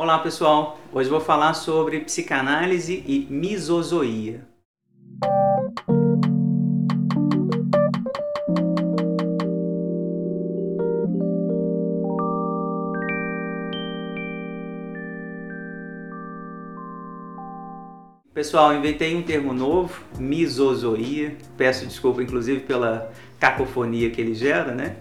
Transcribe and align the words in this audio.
Olá 0.00 0.16
pessoal, 0.20 0.78
hoje 0.92 1.10
vou 1.10 1.20
falar 1.20 1.54
sobre 1.54 1.98
psicanálise 1.98 3.02
e 3.04 3.26
misozoia. 3.28 4.46
Pessoal, 18.32 18.72
inventei 18.76 19.16
um 19.16 19.22
termo 19.24 19.52
novo, 19.52 20.00
misozoia. 20.16 21.36
Peço 21.56 21.84
desculpa, 21.84 22.22
inclusive, 22.22 22.60
pela 22.60 23.10
cacofonia 23.40 24.10
que 24.10 24.20
ele 24.20 24.32
gera, 24.32 24.72
né? 24.72 24.94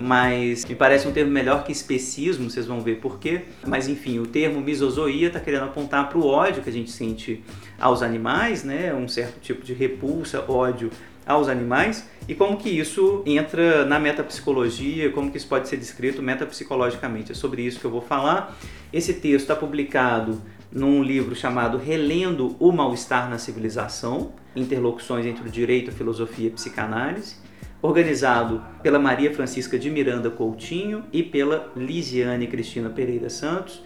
Mas 0.00 0.64
me 0.64 0.74
parece 0.74 1.06
um 1.06 1.12
termo 1.12 1.30
melhor 1.30 1.62
que 1.62 1.70
especismo, 1.70 2.48
vocês 2.48 2.66
vão 2.66 2.80
ver 2.80 2.96
por 2.96 3.18
quê. 3.18 3.42
Mas 3.66 3.86
enfim, 3.86 4.18
o 4.18 4.26
termo 4.26 4.60
misozoia 4.60 5.26
está 5.26 5.38
querendo 5.38 5.64
apontar 5.64 6.08
para 6.08 6.18
o 6.18 6.26
ódio 6.26 6.62
que 6.62 6.70
a 6.70 6.72
gente 6.72 6.90
sente 6.90 7.44
aos 7.78 8.02
animais, 8.02 8.64
né? 8.64 8.94
Um 8.94 9.06
certo 9.06 9.40
tipo 9.40 9.62
de 9.62 9.74
repulsa, 9.74 10.44
ódio 10.48 10.90
aos 11.26 11.48
animais 11.48 12.08
e 12.26 12.34
como 12.34 12.56
que 12.56 12.68
isso 12.68 13.22
entra 13.26 13.84
na 13.84 13.98
metapsicologia, 13.98 15.10
como 15.10 15.30
que 15.30 15.36
isso 15.36 15.46
pode 15.46 15.68
ser 15.68 15.76
descrito 15.76 16.22
metapsicologicamente. 16.22 17.32
É 17.32 17.34
sobre 17.34 17.62
isso 17.62 17.78
que 17.78 17.84
eu 17.84 17.90
vou 17.90 18.00
falar. 18.00 18.56
Esse 18.92 19.14
texto 19.14 19.42
está 19.42 19.56
publicado 19.56 20.40
num 20.72 21.02
livro 21.02 21.34
chamado 21.34 21.78
Relendo 21.78 22.56
o 22.58 22.72
Mal-Estar 22.72 23.28
na 23.28 23.38
Civilização, 23.38 24.32
Interlocuções 24.54 25.26
entre 25.26 25.46
o 25.46 25.50
Direito, 25.50 25.90
a 25.90 25.92
Filosofia 25.92 26.48
e 26.48 26.50
a 26.50 26.54
Psicanálise, 26.54 27.36
organizado 27.82 28.62
pela 28.82 28.98
Maria 28.98 29.32
Francisca 29.32 29.78
de 29.78 29.90
Miranda 29.90 30.30
Coutinho 30.30 31.04
e 31.12 31.22
pela 31.22 31.70
Lisiane 31.76 32.46
Cristina 32.46 32.90
Pereira 32.90 33.30
Santos, 33.30 33.82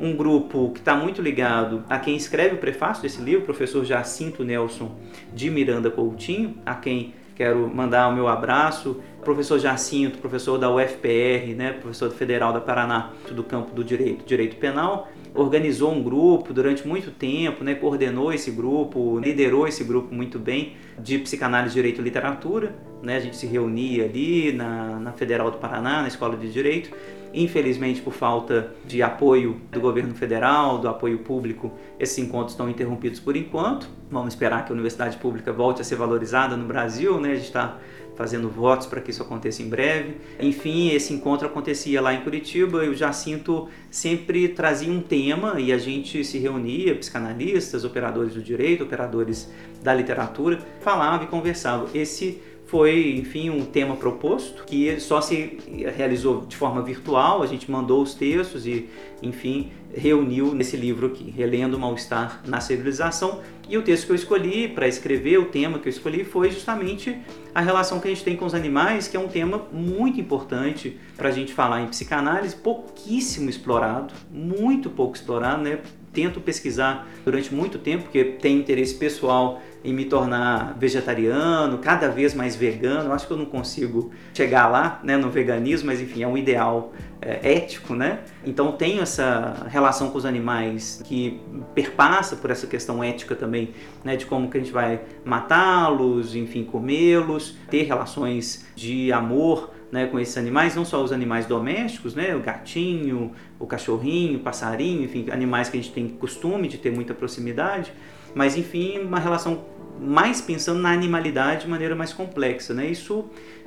um 0.00 0.14
grupo 0.16 0.70
que 0.72 0.78
está 0.78 0.94
muito 0.94 1.20
ligado 1.20 1.82
a 1.88 1.98
quem 1.98 2.16
escreve 2.16 2.54
o 2.54 2.58
prefácio 2.58 3.02
desse 3.02 3.20
livro, 3.20 3.44
professor 3.44 3.84
Jacinto 3.84 4.44
Nelson 4.44 4.94
de 5.34 5.50
Miranda 5.50 5.90
Coutinho, 5.90 6.56
a 6.64 6.74
quem 6.74 7.14
quero 7.34 7.72
mandar 7.72 8.08
o 8.08 8.14
meu 8.14 8.28
abraço. 8.28 9.00
Professor 9.24 9.58
Jacinto, 9.58 10.18
professor 10.18 10.58
da 10.58 10.70
UFPR, 10.70 11.54
né, 11.56 11.72
professor 11.72 12.10
federal 12.10 12.52
da 12.52 12.60
Paraná, 12.60 13.12
do 13.30 13.42
campo 13.44 13.74
do 13.74 13.84
direito, 13.84 14.24
direito 14.24 14.56
penal, 14.56 15.08
organizou 15.38 15.92
um 15.92 16.02
grupo 16.02 16.52
durante 16.52 16.86
muito 16.86 17.10
tempo, 17.10 17.62
né, 17.62 17.74
coordenou 17.74 18.32
esse 18.32 18.50
grupo, 18.50 19.18
liderou 19.18 19.66
esse 19.66 19.84
grupo 19.84 20.12
muito 20.14 20.38
bem 20.38 20.74
de 20.98 21.18
psicanálise, 21.18 21.74
direito 21.74 22.00
e 22.00 22.04
literatura. 22.04 22.74
Né, 23.02 23.16
a 23.16 23.20
gente 23.20 23.36
se 23.36 23.46
reunia 23.46 24.04
ali 24.04 24.52
na, 24.52 24.98
na 24.98 25.12
Federal 25.12 25.50
do 25.50 25.58
Paraná, 25.58 26.02
na 26.02 26.08
Escola 26.08 26.36
de 26.36 26.50
Direito. 26.52 26.90
Infelizmente, 27.32 28.00
por 28.00 28.12
falta 28.12 28.74
de 28.86 29.02
apoio 29.02 29.60
do 29.70 29.80
governo 29.80 30.14
federal, 30.14 30.78
do 30.78 30.88
apoio 30.88 31.18
público, 31.18 31.70
esses 32.00 32.18
encontros 32.18 32.52
estão 32.52 32.68
interrompidos 32.68 33.20
por 33.20 33.36
enquanto. 33.36 33.88
Vamos 34.10 34.32
esperar 34.32 34.64
que 34.64 34.72
a 34.72 34.74
universidade 34.74 35.18
pública 35.18 35.52
volte 35.52 35.82
a 35.82 35.84
ser 35.84 35.96
valorizada 35.96 36.56
no 36.56 36.66
Brasil, 36.66 37.20
né? 37.20 37.32
A 37.32 37.34
gente 37.34 37.44
está 37.44 37.76
fazendo 38.18 38.50
votos 38.50 38.88
para 38.88 39.00
que 39.00 39.12
isso 39.12 39.22
aconteça 39.22 39.62
em 39.62 39.68
breve. 39.68 40.16
Enfim, 40.40 40.90
esse 40.90 41.14
encontro 41.14 41.46
acontecia 41.46 42.00
lá 42.02 42.12
em 42.12 42.20
Curitiba 42.22 42.84
e 42.84 42.88
o 42.88 42.94
Jacinto 42.94 43.68
sempre 43.92 44.48
trazia 44.48 44.92
um 44.92 45.00
tema 45.00 45.60
e 45.60 45.72
a 45.72 45.78
gente 45.78 46.24
se 46.24 46.36
reunia, 46.36 46.96
psicanalistas, 46.96 47.84
operadores 47.84 48.34
do 48.34 48.42
direito, 48.42 48.82
operadores 48.82 49.48
da 49.84 49.94
literatura, 49.94 50.58
falava 50.80 51.22
e 51.22 51.26
conversava. 51.28 51.88
Esse 51.94 52.42
foi, 52.66 53.16
enfim, 53.16 53.50
um 53.50 53.64
tema 53.64 53.94
proposto 53.94 54.64
que 54.64 54.98
só 54.98 55.20
se 55.20 55.58
realizou 55.96 56.44
de 56.44 56.56
forma 56.56 56.82
virtual. 56.82 57.42
A 57.42 57.46
gente 57.46 57.70
mandou 57.70 58.02
os 58.02 58.14
textos 58.14 58.66
e, 58.66 58.88
enfim, 59.22 59.70
reuniu 59.94 60.54
nesse 60.54 60.76
livro 60.76 61.06
aqui, 61.06 61.30
Relendo 61.30 61.76
o 61.76 61.80
Mal-Estar 61.80 62.42
na 62.46 62.60
Civilização. 62.60 63.40
E 63.68 63.76
o 63.76 63.82
texto 63.82 64.06
que 64.06 64.12
eu 64.12 64.16
escolhi 64.16 64.68
para 64.68 64.88
escrever, 64.88 65.38
o 65.38 65.46
tema 65.46 65.78
que 65.78 65.88
eu 65.88 65.90
escolhi, 65.90 66.24
foi 66.24 66.50
justamente 66.50 67.18
a 67.54 67.60
relação 67.60 68.00
que 68.00 68.08
a 68.08 68.10
gente 68.10 68.24
tem 68.24 68.36
com 68.36 68.46
os 68.46 68.54
animais, 68.54 69.08
que 69.08 69.16
é 69.16 69.20
um 69.20 69.28
tema 69.28 69.66
muito 69.72 70.20
importante 70.20 70.98
para 71.16 71.28
a 71.28 71.32
gente 71.32 71.52
falar 71.52 71.82
em 71.82 71.86
psicanálise, 71.88 72.56
pouquíssimo 72.56 73.50
explorado, 73.50 74.14
muito 74.30 74.88
pouco 74.88 75.16
explorado, 75.16 75.62
né? 75.62 75.80
Tento 76.18 76.40
pesquisar 76.40 77.06
durante 77.24 77.54
muito 77.54 77.78
tempo, 77.78 78.04
porque 78.04 78.24
tem 78.24 78.58
interesse 78.58 78.96
pessoal 78.96 79.62
em 79.84 79.92
me 79.92 80.04
tornar 80.04 80.76
vegetariano, 80.76 81.78
cada 81.78 82.08
vez 82.08 82.34
mais 82.34 82.56
vegano. 82.56 83.10
Eu 83.10 83.12
acho 83.12 83.24
que 83.24 83.32
eu 83.32 83.36
não 83.36 83.46
consigo 83.46 84.10
chegar 84.34 84.66
lá, 84.66 85.00
né, 85.04 85.16
no 85.16 85.30
veganismo, 85.30 85.86
mas 85.86 86.00
enfim, 86.00 86.24
é 86.24 86.26
um 86.26 86.36
ideal 86.36 86.92
é, 87.22 87.52
ético, 87.52 87.94
né? 87.94 88.18
Então 88.44 88.72
tenho 88.72 89.00
essa 89.00 89.68
relação 89.68 90.10
com 90.10 90.18
os 90.18 90.26
animais 90.26 91.00
que 91.04 91.40
perpassa 91.72 92.34
por 92.34 92.50
essa 92.50 92.66
questão 92.66 93.02
ética 93.04 93.36
também, 93.36 93.70
né, 94.02 94.16
de 94.16 94.26
como 94.26 94.50
que 94.50 94.56
a 94.56 94.60
gente 94.60 94.72
vai 94.72 95.02
matá-los, 95.24 96.34
enfim, 96.34 96.64
comê-los, 96.64 97.56
ter 97.70 97.84
relações 97.84 98.66
de 98.74 99.12
amor 99.12 99.70
né, 99.90 100.06
com 100.06 100.18
esses 100.18 100.36
animais, 100.36 100.74
não 100.74 100.84
só 100.84 101.02
os 101.02 101.12
animais 101.12 101.46
domésticos, 101.46 102.14
né, 102.14 102.34
o 102.34 102.40
gatinho, 102.40 103.32
o 103.58 103.66
cachorrinho, 103.66 104.38
o 104.38 104.42
passarinho, 104.42 105.04
enfim, 105.04 105.26
animais 105.30 105.68
que 105.68 105.78
a 105.78 105.80
gente 105.80 105.92
tem 105.92 106.08
costume 106.08 106.68
de 106.68 106.78
ter 106.78 106.90
muita 106.90 107.14
proximidade, 107.14 107.92
mas 108.34 108.56
enfim, 108.56 108.98
uma 108.98 109.18
relação 109.18 109.64
mais 110.00 110.40
pensando 110.40 110.80
na 110.80 110.92
animalidade 110.92 111.62
de 111.62 111.68
maneira 111.68 111.96
mais 111.96 112.12
complexa. 112.12 112.72
Né? 112.72 112.86
Isso 112.86 113.24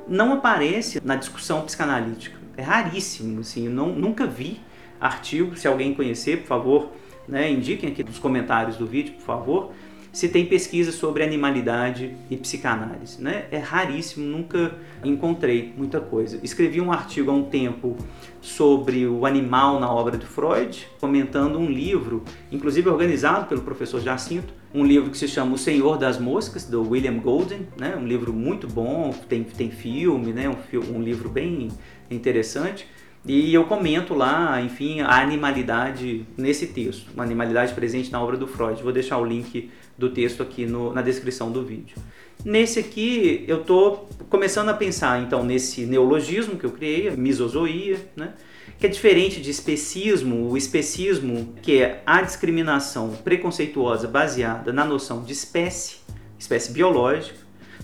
não 0.08 0.32
aparece 0.32 1.00
na 1.04 1.16
discussão 1.16 1.62
psicanalítica, 1.62 2.38
é 2.56 2.62
raríssimo, 2.62 3.40
assim, 3.40 3.66
eu 3.66 3.72
não, 3.72 3.88
nunca 3.88 4.26
vi 4.26 4.60
artigo, 5.00 5.56
se 5.56 5.66
alguém 5.66 5.94
conhecer, 5.94 6.38
por 6.38 6.46
favor, 6.46 6.92
né, 7.26 7.50
indiquem 7.50 7.90
aqui 7.90 8.04
nos 8.04 8.18
comentários 8.18 8.76
do 8.76 8.86
vídeo, 8.86 9.14
por 9.14 9.22
favor, 9.22 9.72
se 10.12 10.28
tem 10.28 10.44
pesquisa 10.44 10.92
sobre 10.92 11.24
animalidade 11.24 12.14
e 12.28 12.36
psicanálise. 12.36 13.20
Né? 13.20 13.46
É 13.50 13.56
raríssimo, 13.56 14.26
nunca 14.26 14.74
encontrei 15.02 15.72
muita 15.76 16.00
coisa. 16.00 16.38
Escrevi 16.42 16.80
um 16.80 16.92
artigo 16.92 17.30
há 17.30 17.34
um 17.34 17.44
tempo 17.44 17.96
sobre 18.40 19.06
o 19.06 19.24
animal 19.24 19.80
na 19.80 19.90
obra 19.90 20.18
de 20.18 20.26
Freud, 20.26 20.86
comentando 21.00 21.58
um 21.58 21.66
livro, 21.66 22.22
inclusive 22.50 22.90
organizado 22.90 23.46
pelo 23.46 23.62
professor 23.62 24.00
Jacinto, 24.00 24.52
um 24.74 24.84
livro 24.84 25.10
que 25.10 25.18
se 25.18 25.28
chama 25.28 25.54
O 25.54 25.58
Senhor 25.58 25.96
das 25.96 26.18
Moscas, 26.18 26.64
do 26.64 26.90
William 26.90 27.18
Golden, 27.18 27.66
né? 27.78 27.96
um 27.96 28.06
livro 28.06 28.32
muito 28.32 28.66
bom, 28.66 29.14
tem, 29.28 29.42
tem 29.42 29.70
filme, 29.70 30.32
né? 30.32 30.48
um, 30.48 30.96
um 30.96 31.02
livro 31.02 31.30
bem 31.30 31.68
interessante. 32.10 32.86
E 33.24 33.54
eu 33.54 33.64
comento 33.64 34.14
lá, 34.14 34.60
enfim, 34.60 35.00
a 35.00 35.20
animalidade 35.20 36.26
nesse 36.36 36.66
texto, 36.66 37.08
uma 37.14 37.22
animalidade 37.22 37.72
presente 37.72 38.10
na 38.10 38.20
obra 38.20 38.36
do 38.36 38.48
Freud. 38.48 38.82
Vou 38.82 38.92
deixar 38.92 39.18
o 39.18 39.24
link 39.24 39.70
do 40.02 40.10
texto 40.10 40.42
aqui 40.42 40.66
no, 40.66 40.92
na 40.92 41.00
descrição 41.00 41.52
do 41.52 41.64
vídeo. 41.64 41.96
Nesse 42.44 42.80
aqui, 42.80 43.44
eu 43.46 43.60
estou 43.60 44.08
começando 44.28 44.68
a 44.68 44.74
pensar, 44.74 45.22
então, 45.22 45.44
nesse 45.44 45.86
neologismo 45.86 46.58
que 46.58 46.66
eu 46.66 46.72
criei, 46.72 47.08
misozoia, 47.12 48.00
né? 48.16 48.34
que 48.80 48.86
é 48.86 48.88
diferente 48.88 49.40
de 49.40 49.48
especismo. 49.48 50.50
O 50.50 50.56
especismo, 50.56 51.54
que 51.62 51.80
é 51.80 52.02
a 52.04 52.20
discriminação 52.20 53.10
preconceituosa 53.22 54.08
baseada 54.08 54.72
na 54.72 54.84
noção 54.84 55.22
de 55.22 55.32
espécie, 55.32 55.98
espécie 56.36 56.72
biológica, 56.72 57.38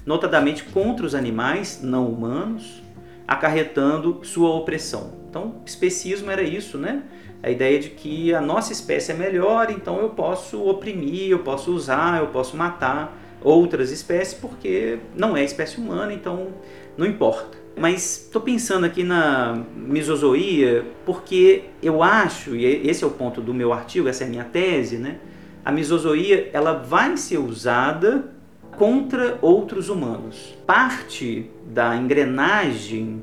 notadamente 0.04 0.64
contra 0.64 1.06
os 1.06 1.14
animais 1.14 1.80
não 1.80 2.10
humanos, 2.10 2.82
acarretando 3.28 4.22
sua 4.24 4.50
opressão. 4.50 5.12
Então, 5.30 5.62
especismo 5.64 6.32
era 6.32 6.42
isso, 6.42 6.78
né? 6.78 7.04
A 7.42 7.50
ideia 7.50 7.78
de 7.78 7.90
que 7.90 8.34
a 8.34 8.40
nossa 8.40 8.72
espécie 8.72 9.12
é 9.12 9.14
melhor, 9.14 9.70
então 9.70 10.00
eu 10.00 10.10
posso 10.10 10.64
oprimir, 10.68 11.30
eu 11.30 11.38
posso 11.38 11.72
usar, 11.72 12.20
eu 12.20 12.28
posso 12.28 12.56
matar 12.56 13.16
outras 13.42 13.90
espécies 13.92 14.34
porque 14.34 14.98
não 15.14 15.36
é 15.36 15.44
espécie 15.44 15.78
humana, 15.78 16.12
então 16.12 16.48
não 16.96 17.06
importa. 17.06 17.56
Mas 17.76 18.24
estou 18.24 18.42
pensando 18.42 18.84
aqui 18.84 19.04
na 19.04 19.62
misozoia 19.76 20.84
porque 21.06 21.64
eu 21.80 22.02
acho, 22.02 22.56
e 22.56 22.64
esse 22.88 23.04
é 23.04 23.06
o 23.06 23.10
ponto 23.10 23.40
do 23.40 23.54
meu 23.54 23.72
artigo, 23.72 24.08
essa 24.08 24.24
é 24.24 24.26
a 24.26 24.30
minha 24.30 24.44
tese, 24.44 24.96
né? 24.96 25.18
A 25.64 25.70
misozoia 25.70 26.50
ela 26.52 26.72
vai 26.72 27.16
ser 27.16 27.38
usada 27.38 28.32
contra 28.76 29.38
outros 29.40 29.88
humanos. 29.88 30.56
Parte 30.66 31.48
da 31.66 31.96
engrenagem 31.96 33.22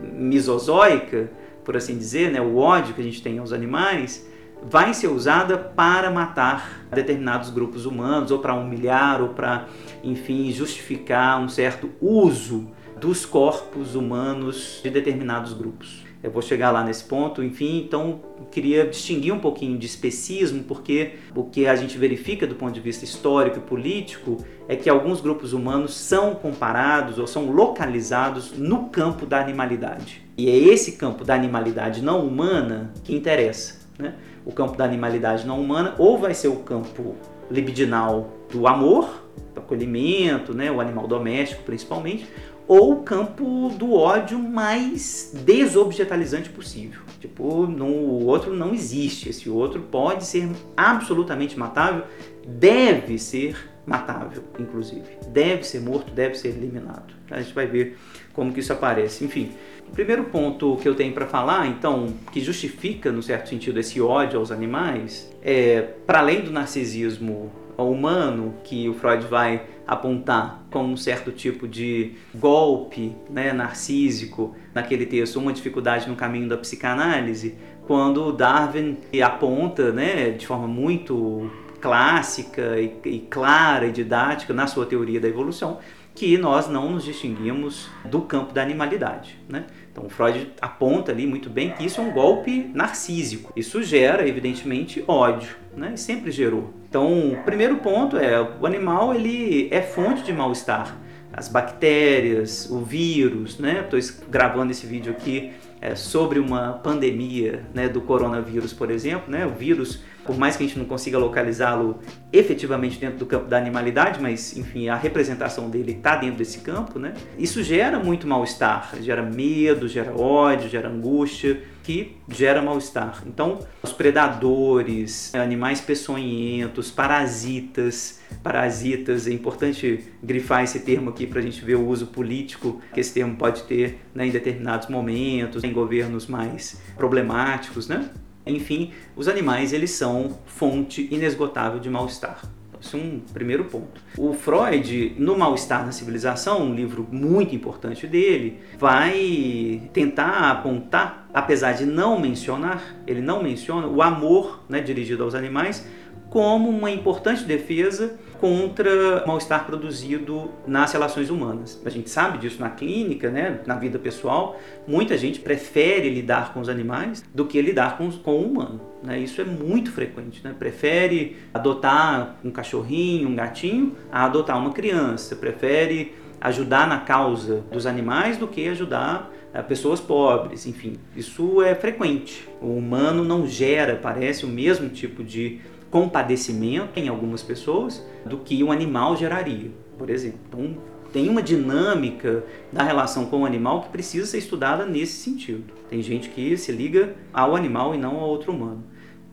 misozoica, 0.00 1.30
por 1.66 1.76
assim 1.76 1.98
dizer, 1.98 2.30
né, 2.30 2.40
o 2.40 2.56
ódio 2.56 2.94
que 2.94 3.00
a 3.00 3.04
gente 3.04 3.20
tem 3.20 3.40
aos 3.40 3.52
animais, 3.52 4.24
vai 4.62 4.94
ser 4.94 5.08
usada 5.08 5.58
para 5.58 6.10
matar 6.12 6.86
determinados 6.92 7.50
grupos 7.50 7.84
humanos, 7.84 8.30
ou 8.30 8.38
para 8.38 8.54
humilhar, 8.54 9.20
ou 9.20 9.30
para, 9.30 9.66
enfim, 10.02 10.50
justificar 10.52 11.40
um 11.40 11.48
certo 11.48 11.90
uso 12.00 12.68
dos 12.98 13.26
corpos 13.26 13.96
humanos 13.96 14.80
de 14.82 14.88
determinados 14.88 15.52
grupos. 15.52 16.06
Eu 16.22 16.30
vou 16.30 16.40
chegar 16.40 16.70
lá 16.70 16.82
nesse 16.84 17.04
ponto, 17.04 17.42
enfim, 17.42 17.82
então 17.84 18.20
queria 18.50 18.86
distinguir 18.86 19.34
um 19.34 19.38
pouquinho 19.38 19.76
de 19.76 19.86
especismo, 19.86 20.62
porque 20.62 21.14
o 21.34 21.44
que 21.44 21.66
a 21.66 21.74
gente 21.74 21.98
verifica 21.98 22.46
do 22.46 22.54
ponto 22.54 22.72
de 22.72 22.80
vista 22.80 23.04
histórico 23.04 23.58
e 23.58 23.60
político 23.60 24.38
é 24.68 24.76
que 24.76 24.88
alguns 24.88 25.20
grupos 25.20 25.52
humanos 25.52 25.94
são 25.94 26.34
comparados 26.34 27.18
ou 27.18 27.26
são 27.26 27.50
localizados 27.50 28.52
no 28.56 28.88
campo 28.88 29.26
da 29.26 29.40
animalidade. 29.40 30.25
E 30.36 30.50
é 30.50 30.56
esse 30.56 30.92
campo 30.92 31.24
da 31.24 31.34
animalidade 31.34 32.02
não 32.02 32.26
humana 32.26 32.92
que 33.02 33.14
interessa 33.14 33.86
né? 33.98 34.14
o 34.44 34.52
campo 34.52 34.76
da 34.76 34.84
animalidade 34.84 35.46
não 35.46 35.60
humana, 35.60 35.94
ou 35.98 36.18
vai 36.18 36.34
ser 36.34 36.48
o 36.48 36.56
campo 36.56 37.14
libidinal 37.50 38.30
do 38.50 38.66
amor, 38.66 39.24
do 39.54 39.60
acolhimento, 39.60 40.54
né? 40.54 40.70
o 40.70 40.80
animal 40.80 41.06
doméstico 41.06 41.62
principalmente, 41.62 42.26
ou 42.68 42.92
o 42.92 43.02
campo 43.02 43.70
do 43.78 43.94
ódio 43.94 44.38
mais 44.38 45.32
desobjetalizante 45.44 46.50
possível. 46.50 47.00
Tipo, 47.20 47.66
no, 47.66 47.86
o 47.86 48.26
outro 48.26 48.54
não 48.54 48.74
existe, 48.74 49.28
esse 49.28 49.48
outro 49.48 49.82
pode 49.82 50.24
ser 50.24 50.50
absolutamente 50.76 51.58
matável, 51.58 52.04
deve 52.46 53.18
ser 53.18 53.56
matável, 53.86 54.42
inclusive. 54.58 55.04
Deve 55.28 55.62
ser 55.62 55.80
morto, 55.80 56.12
deve 56.12 56.34
ser 56.34 56.48
eliminado. 56.48 57.14
A 57.30 57.40
gente 57.40 57.54
vai 57.54 57.66
ver 57.66 57.96
como 58.32 58.52
que 58.52 58.60
isso 58.60 58.72
aparece. 58.72 59.24
Enfim, 59.24 59.52
o 59.88 59.92
primeiro 59.92 60.24
ponto 60.24 60.76
que 60.76 60.88
eu 60.88 60.94
tenho 60.94 61.12
para 61.12 61.26
falar, 61.26 61.66
então, 61.68 62.12
que 62.32 62.40
justifica, 62.40 63.12
no 63.12 63.22
certo 63.22 63.48
sentido, 63.48 63.78
esse 63.78 64.00
ódio 64.00 64.38
aos 64.38 64.50
animais, 64.50 65.30
é, 65.42 65.82
para 66.06 66.18
além 66.18 66.40
do 66.40 66.50
narcisismo 66.50 67.52
humano, 67.78 68.54
que 68.64 68.88
o 68.88 68.94
Freud 68.94 69.24
vai 69.26 69.62
apontar 69.86 70.64
como 70.70 70.92
um 70.92 70.96
certo 70.96 71.30
tipo 71.30 71.68
de 71.68 72.14
golpe 72.34 73.14
né, 73.30 73.52
narcísico 73.52 74.54
naquele 74.74 75.06
texto, 75.06 75.36
uma 75.36 75.52
dificuldade 75.52 76.08
no 76.08 76.16
caminho 76.16 76.48
da 76.48 76.56
psicanálise, 76.56 77.54
quando 77.86 78.32
Darwin 78.32 78.96
aponta 79.24 79.92
né, 79.92 80.30
de 80.30 80.46
forma 80.46 80.66
muito 80.66 81.48
clássica 81.86 82.80
e, 82.80 82.98
e 83.04 83.18
clara 83.20 83.86
e 83.86 83.92
didática 83.92 84.52
na 84.52 84.66
sua 84.66 84.84
teoria 84.84 85.20
da 85.20 85.28
evolução 85.28 85.78
que 86.16 86.36
nós 86.36 86.66
não 86.66 86.90
nos 86.90 87.04
distinguimos 87.04 87.88
do 88.04 88.22
campo 88.22 88.52
da 88.52 88.60
animalidade. 88.60 89.38
Né? 89.48 89.66
Então, 89.92 90.08
Freud 90.08 90.50
aponta 90.60 91.12
ali 91.12 91.28
muito 91.28 91.48
bem 91.48 91.70
que 91.70 91.84
isso 91.84 92.00
é 92.00 92.04
um 92.04 92.10
golpe 92.10 92.70
narcísico. 92.74 93.52
Isso 93.54 93.84
gera, 93.84 94.26
evidentemente, 94.26 95.04
ódio, 95.06 95.56
né? 95.76 95.92
e 95.94 95.98
sempre 95.98 96.32
gerou. 96.32 96.74
Então, 96.88 97.32
o 97.32 97.36
primeiro 97.44 97.76
ponto 97.76 98.16
é 98.16 98.40
o 98.40 98.66
animal 98.66 99.14
ele 99.14 99.68
é 99.70 99.80
fonte 99.80 100.24
de 100.24 100.32
mal-estar. 100.32 100.96
As 101.32 101.48
bactérias, 101.48 102.68
o 102.70 102.80
vírus, 102.80 103.58
né? 103.58 103.86
Estou 103.92 104.00
gravando 104.30 104.70
esse 104.70 104.86
vídeo 104.86 105.12
aqui 105.12 105.52
é, 105.82 105.94
sobre 105.94 106.38
uma 106.38 106.72
pandemia 106.72 107.62
né, 107.74 107.90
do 107.90 108.00
coronavírus, 108.00 108.72
por 108.72 108.90
exemplo, 108.90 109.30
né? 109.30 109.44
O 109.44 109.50
vírus 109.50 110.02
por 110.26 110.36
mais 110.36 110.56
que 110.56 110.64
a 110.64 110.66
gente 110.66 110.78
não 110.78 110.84
consiga 110.84 111.18
localizá-lo 111.18 111.98
efetivamente 112.32 112.98
dentro 112.98 113.18
do 113.18 113.26
campo 113.26 113.46
da 113.46 113.56
animalidade, 113.56 114.20
mas 114.20 114.56
enfim, 114.56 114.88
a 114.88 114.96
representação 114.96 115.70
dele 115.70 115.92
está 115.92 116.16
dentro 116.16 116.38
desse 116.38 116.60
campo, 116.60 116.98
né? 116.98 117.14
Isso 117.38 117.62
gera 117.62 117.98
muito 117.98 118.26
mal-estar, 118.26 118.94
gera 119.00 119.22
medo, 119.22 119.88
gera 119.88 120.14
ódio, 120.14 120.68
gera 120.68 120.88
angústia, 120.88 121.62
que 121.86 122.16
gera 122.28 122.60
mal-estar. 122.60 123.22
Então, 123.24 123.60
os 123.80 123.92
predadores, 123.92 125.32
animais 125.36 125.80
peçonhentos, 125.80 126.90
parasitas, 126.90 128.20
parasitas, 128.42 129.28
é 129.28 129.32
importante 129.32 130.04
grifar 130.20 130.64
esse 130.64 130.80
termo 130.80 131.10
aqui 131.10 131.28
para 131.28 131.38
a 131.38 131.42
gente 131.42 131.64
ver 131.64 131.76
o 131.76 131.86
uso 131.86 132.08
político 132.08 132.80
que 132.92 132.98
esse 132.98 133.14
termo 133.14 133.36
pode 133.36 133.62
ter 133.62 134.00
né, 134.12 134.26
em 134.26 134.30
determinados 134.32 134.88
momentos, 134.88 135.62
em 135.62 135.72
governos 135.72 136.26
mais 136.26 136.80
problemáticos, 136.96 137.86
né? 137.86 138.10
Enfim, 138.46 138.92
os 139.16 139.26
animais 139.26 139.72
eles 139.72 139.90
são 139.90 140.38
fonte 140.46 141.08
inesgotável 141.10 141.80
de 141.80 141.90
mal-estar. 141.90 142.42
Esse 142.80 142.94
é 142.94 142.98
um 142.98 143.20
primeiro 143.32 143.64
ponto. 143.64 144.00
O 144.16 144.32
Freud, 144.32 145.14
no 145.18 145.36
Mal-Estar 145.36 145.84
na 145.84 145.92
Civilização, 145.92 146.62
um 146.62 146.74
livro 146.74 147.06
muito 147.10 147.54
importante 147.54 148.06
dele, 148.06 148.60
vai 148.78 149.82
tentar 149.92 150.50
apontar, 150.50 151.28
apesar 151.32 151.72
de 151.72 151.86
não 151.86 152.20
mencionar, 152.20 152.96
ele 153.06 153.20
não 153.20 153.42
menciona 153.42 153.86
o 153.86 154.02
amor 154.02 154.62
né, 154.68 154.80
dirigido 154.80 155.24
aos 155.24 155.34
animais 155.34 155.86
como 156.30 156.68
uma 156.68 156.90
importante 156.90 157.44
defesa 157.44 158.18
contra 158.40 159.24
o 159.24 159.26
mal-estar 159.26 159.64
produzido 159.64 160.50
nas 160.66 160.92
relações 160.92 161.30
humanas. 161.30 161.80
A 161.84 161.90
gente 161.90 162.10
sabe 162.10 162.38
disso 162.38 162.60
na 162.60 162.70
clínica, 162.70 163.30
né, 163.30 163.60
na 163.66 163.74
vida 163.74 163.98
pessoal. 163.98 164.58
Muita 164.86 165.16
gente 165.16 165.40
prefere 165.40 166.10
lidar 166.10 166.52
com 166.52 166.60
os 166.60 166.68
animais 166.68 167.24
do 167.34 167.44
que 167.46 167.60
lidar 167.60 167.96
com, 167.96 168.10
com 168.10 168.32
o 168.32 168.46
humano. 168.46 168.80
Né? 169.02 169.18
Isso 169.18 169.40
é 169.40 169.44
muito 169.44 169.90
frequente. 169.90 170.40
Né? 170.44 170.54
Prefere 170.58 171.36
adotar 171.52 172.36
um 172.44 172.50
cachorrinho, 172.50 173.28
um 173.28 173.34
gatinho, 173.34 173.96
a 174.10 174.24
adotar 174.24 174.58
uma 174.58 174.72
criança. 174.72 175.36
Prefere 175.36 176.14
ajudar 176.40 176.86
na 176.86 176.98
causa 176.98 177.64
dos 177.72 177.86
animais 177.86 178.36
do 178.36 178.46
que 178.46 178.68
ajudar 178.68 179.32
eh, 179.52 179.62
pessoas 179.62 180.00
pobres. 180.00 180.66
Enfim, 180.66 180.94
isso 181.16 181.62
é 181.62 181.74
frequente. 181.74 182.46
O 182.60 182.76
humano 182.76 183.24
não 183.24 183.46
gera, 183.46 183.96
parece, 183.96 184.44
o 184.44 184.48
mesmo 184.48 184.88
tipo 184.88 185.24
de 185.24 185.60
compadecimento 185.96 187.00
em 187.00 187.08
algumas 187.08 187.42
pessoas 187.42 188.04
do 188.26 188.36
que 188.36 188.62
um 188.62 188.70
animal 188.70 189.16
geraria, 189.16 189.70
por 189.96 190.10
exemplo. 190.10 190.38
Então, 190.46 190.76
tem 191.10 191.26
uma 191.30 191.42
dinâmica 191.42 192.44
da 192.70 192.82
relação 192.82 193.24
com 193.24 193.40
o 193.40 193.46
animal 193.46 193.80
que 193.80 193.88
precisa 193.88 194.26
ser 194.26 194.36
estudada 194.36 194.84
nesse 194.84 195.14
sentido. 195.22 195.72
Tem 195.88 196.02
gente 196.02 196.28
que 196.28 196.54
se 196.58 196.70
liga 196.70 197.14
ao 197.32 197.56
animal 197.56 197.94
e 197.94 197.98
não 197.98 198.20
ao 198.20 198.28
outro 198.28 198.52
humano. 198.52 198.84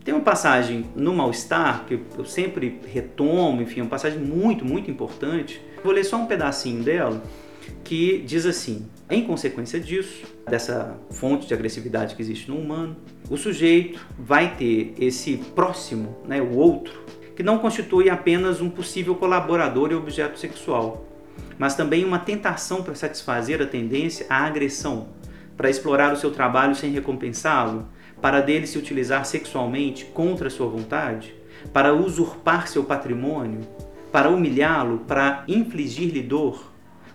Tem 0.05 0.13
uma 0.13 0.23
passagem 0.23 0.85
no 0.95 1.13
Mal-Estar 1.13 1.83
que 1.85 1.99
eu 2.17 2.23
sempre 2.23 2.79
retomo, 2.93 3.61
enfim, 3.61 3.81
é 3.81 3.83
uma 3.83 3.89
passagem 3.89 4.19
muito, 4.19 4.63
muito 4.63 4.89
importante. 4.89 5.61
Vou 5.83 5.91
ler 5.91 6.05
só 6.05 6.15
um 6.15 6.27
pedacinho 6.27 6.81
dela 6.81 7.21
que 7.83 8.19
diz 8.25 8.45
assim: 8.45 8.87
em 9.09 9.25
consequência 9.25 9.79
disso, 9.79 10.23
dessa 10.49 10.97
fonte 11.11 11.47
de 11.47 11.53
agressividade 11.53 12.15
que 12.15 12.21
existe 12.21 12.49
no 12.49 12.57
humano, 12.57 12.95
o 13.29 13.37
sujeito 13.37 14.05
vai 14.17 14.55
ter 14.55 14.93
esse 14.99 15.37
próximo, 15.37 16.17
né, 16.25 16.41
o 16.41 16.55
outro, 16.55 17.03
que 17.35 17.43
não 17.43 17.59
constitui 17.59 18.09
apenas 18.09 18.61
um 18.61 18.69
possível 18.69 19.15
colaborador 19.15 19.91
e 19.91 19.95
objeto 19.95 20.39
sexual, 20.39 21.05
mas 21.57 21.75
também 21.75 22.03
uma 22.03 22.19
tentação 22.19 22.83
para 22.83 22.95
satisfazer 22.95 23.61
a 23.61 23.65
tendência 23.65 24.25
à 24.29 24.45
agressão, 24.45 25.07
para 25.55 25.69
explorar 25.69 26.13
o 26.13 26.17
seu 26.17 26.31
trabalho 26.31 26.75
sem 26.75 26.91
recompensá-lo, 26.91 27.87
para 28.21 28.41
dele 28.41 28.65
se 28.65 28.77
utilizar 28.77 29.25
sexualmente 29.25 30.05
contra 30.05 30.49
sua 30.49 30.67
vontade, 30.67 31.33
para 31.71 31.93
usurpar 31.93 32.67
seu 32.67 32.83
patrimônio, 32.83 33.61
para 34.11 34.29
humilhá-lo, 34.29 34.99
para 35.07 35.43
infligir-lhe 35.47 36.21
dor, 36.21 36.72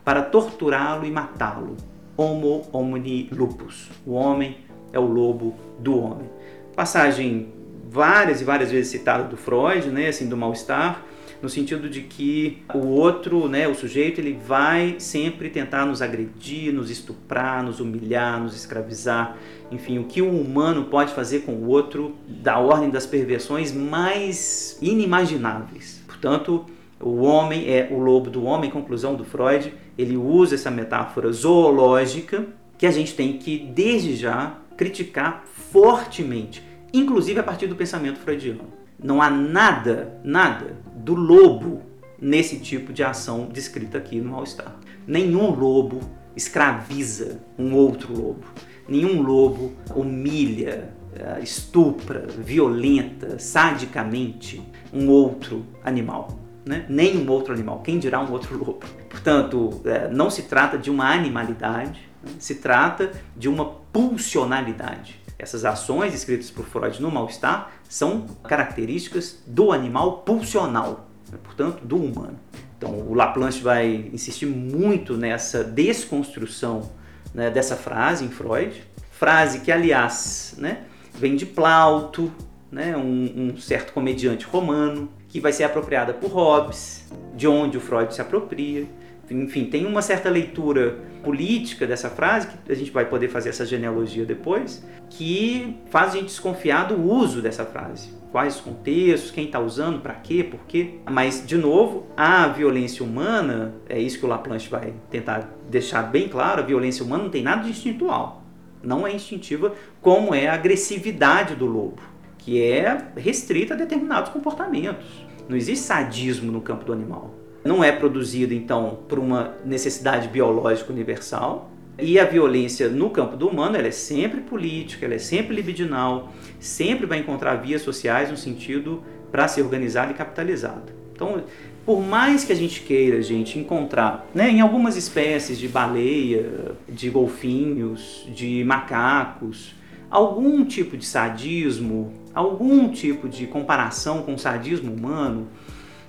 para 0.09 0.23
torturá-lo 0.23 1.05
e 1.05 1.11
matá-lo. 1.11 1.77
Homo 2.17 2.67
homini 2.73 3.29
lupus. 3.31 3.91
O 4.07 4.13
homem 4.13 4.57
é 4.91 4.99
o 4.99 5.05
lobo 5.05 5.55
do 5.81 5.99
homem. 5.99 6.31
Passagem 6.75 7.53
várias 7.91 8.41
e 8.41 8.45
várias 8.45 8.71
vezes 8.71 8.91
citada 8.91 9.25
do 9.25 9.37
Freud, 9.37 9.91
né, 9.91 10.09
assim, 10.09 10.27
do 10.27 10.35
mal-estar, 10.35 11.05
no 11.43 11.49
sentido 11.51 11.91
de 11.91 12.01
que 12.01 12.63
o 12.73 12.87
outro, 12.87 13.51
né, 13.51 13.69
o 13.69 13.75
sujeito, 13.75 14.19
ele 14.19 14.33
vai 14.33 14.97
sempre 14.99 15.51
tentar 15.51 15.85
nos 15.85 16.01
agredir, 16.01 16.73
nos 16.73 16.91
estuprar, 16.91 17.63
nos 17.63 17.79
humilhar, 17.79 18.41
nos 18.41 18.57
escravizar, 18.57 19.37
enfim, 19.71 19.99
o 19.99 20.05
que 20.05 20.23
o 20.23 20.31
humano 20.31 20.87
pode 20.87 21.13
fazer 21.13 21.41
com 21.41 21.53
o 21.53 21.69
outro 21.69 22.17
da 22.27 22.59
ordem 22.59 22.89
das 22.89 23.05
perversões 23.05 23.75
mais 23.75 24.79
inimagináveis. 24.81 26.03
Portanto, 26.07 26.65
o 26.99 27.19
homem 27.19 27.71
é 27.71 27.89
o 27.91 27.99
lobo 27.99 28.31
do 28.31 28.43
homem, 28.45 28.71
conclusão 28.71 29.15
do 29.15 29.23
Freud, 29.23 29.73
ele 29.99 30.17
usa 30.17 30.55
essa 30.55 30.71
metáfora 30.71 31.33
zoológica 31.33 32.47
que 32.79 32.87
a 32.87 32.91
gente 32.93 33.15
tem 33.15 33.37
que, 33.37 33.59
desde 33.59 34.15
já, 34.15 34.57
criticar 34.77 35.45
fortemente, 35.73 36.63
inclusive 36.95 37.41
a 37.41 37.43
partir 37.43 37.67
do 37.67 37.75
pensamento 37.75 38.21
freudiano. 38.21 38.73
Não 39.03 39.21
há 39.21 39.29
nada, 39.29 40.21
nada 40.23 40.77
do 40.95 41.15
lobo 41.15 41.83
nesse 42.21 42.61
tipo 42.61 42.93
de 42.93 43.03
ação 43.03 43.49
descrita 43.53 43.99
aqui 43.99 44.21
no 44.21 44.31
mal-estar. 44.31 44.77
Nenhum 45.07 45.51
lobo 45.51 46.01
escraviza 46.37 47.41
um 47.59 47.75
outro 47.75 48.13
lobo. 48.17 48.47
Nenhum 48.89 49.21
lobo 49.21 49.73
humilha, 49.95 50.95
eh, 51.15 51.41
estupra, 51.43 52.27
violenta, 52.27 53.39
sadicamente 53.39 54.63
um 54.93 55.09
outro 55.09 55.67
animal 55.85 56.48
né? 56.69 56.85
nem 56.87 57.17
um 57.17 57.31
outro 57.31 57.55
animal, 57.55 57.81
quem 57.81 57.99
dirá 57.99 58.21
um 58.21 58.31
outro 58.31 58.59
lobo. 58.59 58.81
Portanto, 59.09 59.81
é, 59.87 60.07
não 60.09 60.29
se 60.29 60.43
trata 60.43 60.77
de 60.77 60.91
uma 60.91 61.11
animalidade, 61.11 62.07
né? 62.23 62.33
se 62.39 62.57
trata 62.57 63.11
de 63.35 63.49
uma 63.49 63.65
pulsionalidade. 63.91 65.19
Essas 65.39 65.65
ações 65.65 66.13
escritas 66.13 66.51
por 66.51 66.67
Freud 66.67 67.01
no 67.01 67.11
mal-estar 67.11 67.73
são 67.89 68.27
características 68.45 69.43
do 69.47 69.73
animal 69.73 70.19
pulsional, 70.19 71.09
né? 71.33 71.39
portanto, 71.43 71.83
do 71.87 71.97
humano. 71.97 72.39
Então, 72.77 72.91
o 72.91 73.15
Laplanche 73.15 73.63
vai 73.63 74.11
insistir 74.13 74.45
muito 74.45 75.17
nessa 75.17 75.65
desconstrução 75.65 76.91
né, 77.33 77.51
dessa 77.51 77.77
frase 77.77 78.27
em 78.27 78.29
Freud, 78.29 78.85
frase 79.11 79.61
que, 79.61 79.73
aliás, 79.73 80.55
né, 80.59 80.83
vem 81.15 81.35
de 81.35 81.47
Plauto, 81.47 82.31
né, 82.71 82.95
um, 82.97 83.55
um 83.55 83.57
certo 83.57 83.93
comediante 83.93 84.45
romano, 84.45 85.11
que 85.29 85.41
vai 85.41 85.53
ser 85.53 85.65
apropriada 85.65 86.13
por 86.13 86.31
Hobbes, 86.31 87.07
de 87.35 87.47
onde 87.47 87.77
o 87.77 87.81
Freud 87.81 88.13
se 88.15 88.21
apropria, 88.21 88.87
enfim, 89.31 89.67
tem 89.67 89.87
uma 89.87 90.01
certa 90.01 90.31
leitura 90.31 90.99
política 91.23 91.87
dessa 91.87 92.09
frase, 92.09 92.49
que 92.65 92.73
a 92.73 92.75
gente 92.75 92.91
vai 92.91 93.05
poder 93.05 93.29
fazer 93.29 93.51
essa 93.51 93.67
genealogia 93.67 94.25
depois, 94.25 94.85
que 95.11 95.77
faz 95.91 96.13
a 96.13 96.17
gente 96.17 96.27
desconfiar 96.27 96.89
do 96.89 97.01
uso 97.01 97.43
dessa 97.43 97.65
frase. 97.65 98.17
Quais 98.31 98.57
os 98.57 98.61
contextos, 98.61 99.31
quem 99.31 99.47
está 99.47 99.59
usando, 99.59 100.01
para 100.01 100.15
quê, 100.15 100.45
por 100.45 100.61
quê. 100.67 100.97
Mas, 101.11 101.47
de 101.47 101.57
novo, 101.57 102.07
a 102.17 102.47
violência 102.49 103.05
humana, 103.05 103.75
é 103.89 103.99
isso 103.99 104.19
que 104.19 104.27
o 104.27 104.29
Laplanche 104.29 104.69
vai 104.69 104.95
tentar 105.11 105.51
deixar 105.69 106.03
bem 106.03 106.29
claro, 106.29 106.63
a 106.63 106.65
violência 106.65 107.05
humana 107.05 107.25
não 107.25 107.31
tem 107.31 107.43
nada 107.43 107.63
de 107.63 107.71
instintual. 107.71 108.43
Não 108.83 109.07
é 109.07 109.13
instintiva 109.13 109.75
como 110.01 110.35
é 110.35 110.47
a 110.47 110.55
agressividade 110.55 111.55
do 111.55 111.67
lobo, 111.67 112.01
que 112.49 112.63
é 112.63 113.09
restrita 113.15 113.75
a 113.75 113.77
determinados 113.77 114.33
comportamentos. 114.33 115.05
Não 115.47 115.55
existe 115.55 115.85
sadismo 115.85 116.51
no 116.51 116.63
campo 116.63 116.85
do 116.85 116.95
animal 116.95 117.35
não 117.65 117.85
é 117.85 117.93
produzido 117.93 118.55
então 118.55 119.01
por 119.07 119.19
uma 119.19 119.55
necessidade 119.65 120.29
biológica 120.29 120.93
universal. 120.93 121.71
E 122.01 122.19
a 122.19 122.25
violência 122.25 122.89
no 122.89 123.11
campo 123.11 123.37
do 123.37 123.49
humano 123.49 123.77
ela 123.77 123.89
é 123.89 123.93
sempre 123.93 124.41
política, 124.41 125.05
ela 125.05 125.15
é 125.15 125.19
sempre 125.19 125.55
libidinal, 125.55 126.33
sempre 126.61 127.07
vai 127.07 127.19
encontrar 127.19 127.57
vias 127.57 127.83
sociais 127.83 128.31
no 128.31 128.37
sentido 128.37 129.03
para 129.33 129.49
ser 129.49 129.63
organizada 129.63 130.13
e 130.13 130.15
capitalizada. 130.15 130.95
Então, 131.13 131.43
por 131.85 132.01
mais 132.01 132.45
que 132.45 132.53
a 132.53 132.55
gente 132.55 132.83
queira, 132.83 133.21
gente, 133.21 133.59
encontrar 133.59 134.29
né, 134.33 134.49
em 134.49 134.61
algumas 134.61 134.97
espécies 134.97 135.59
de 135.59 135.67
baleia, 135.67 136.77
de 136.89 137.11
golfinhos, 137.11 138.25
de 138.33 138.63
macacos, 138.63 139.75
algum 140.09 140.65
tipo 140.65 140.97
de 140.97 141.05
sadismo, 141.05 142.13
algum 142.39 142.89
tipo 142.89 143.29
de 143.29 143.49
comparação 143.49 144.23
com 144.23 144.35
o 144.35 144.39
sadismo 144.39 144.95
humano, 144.95 145.49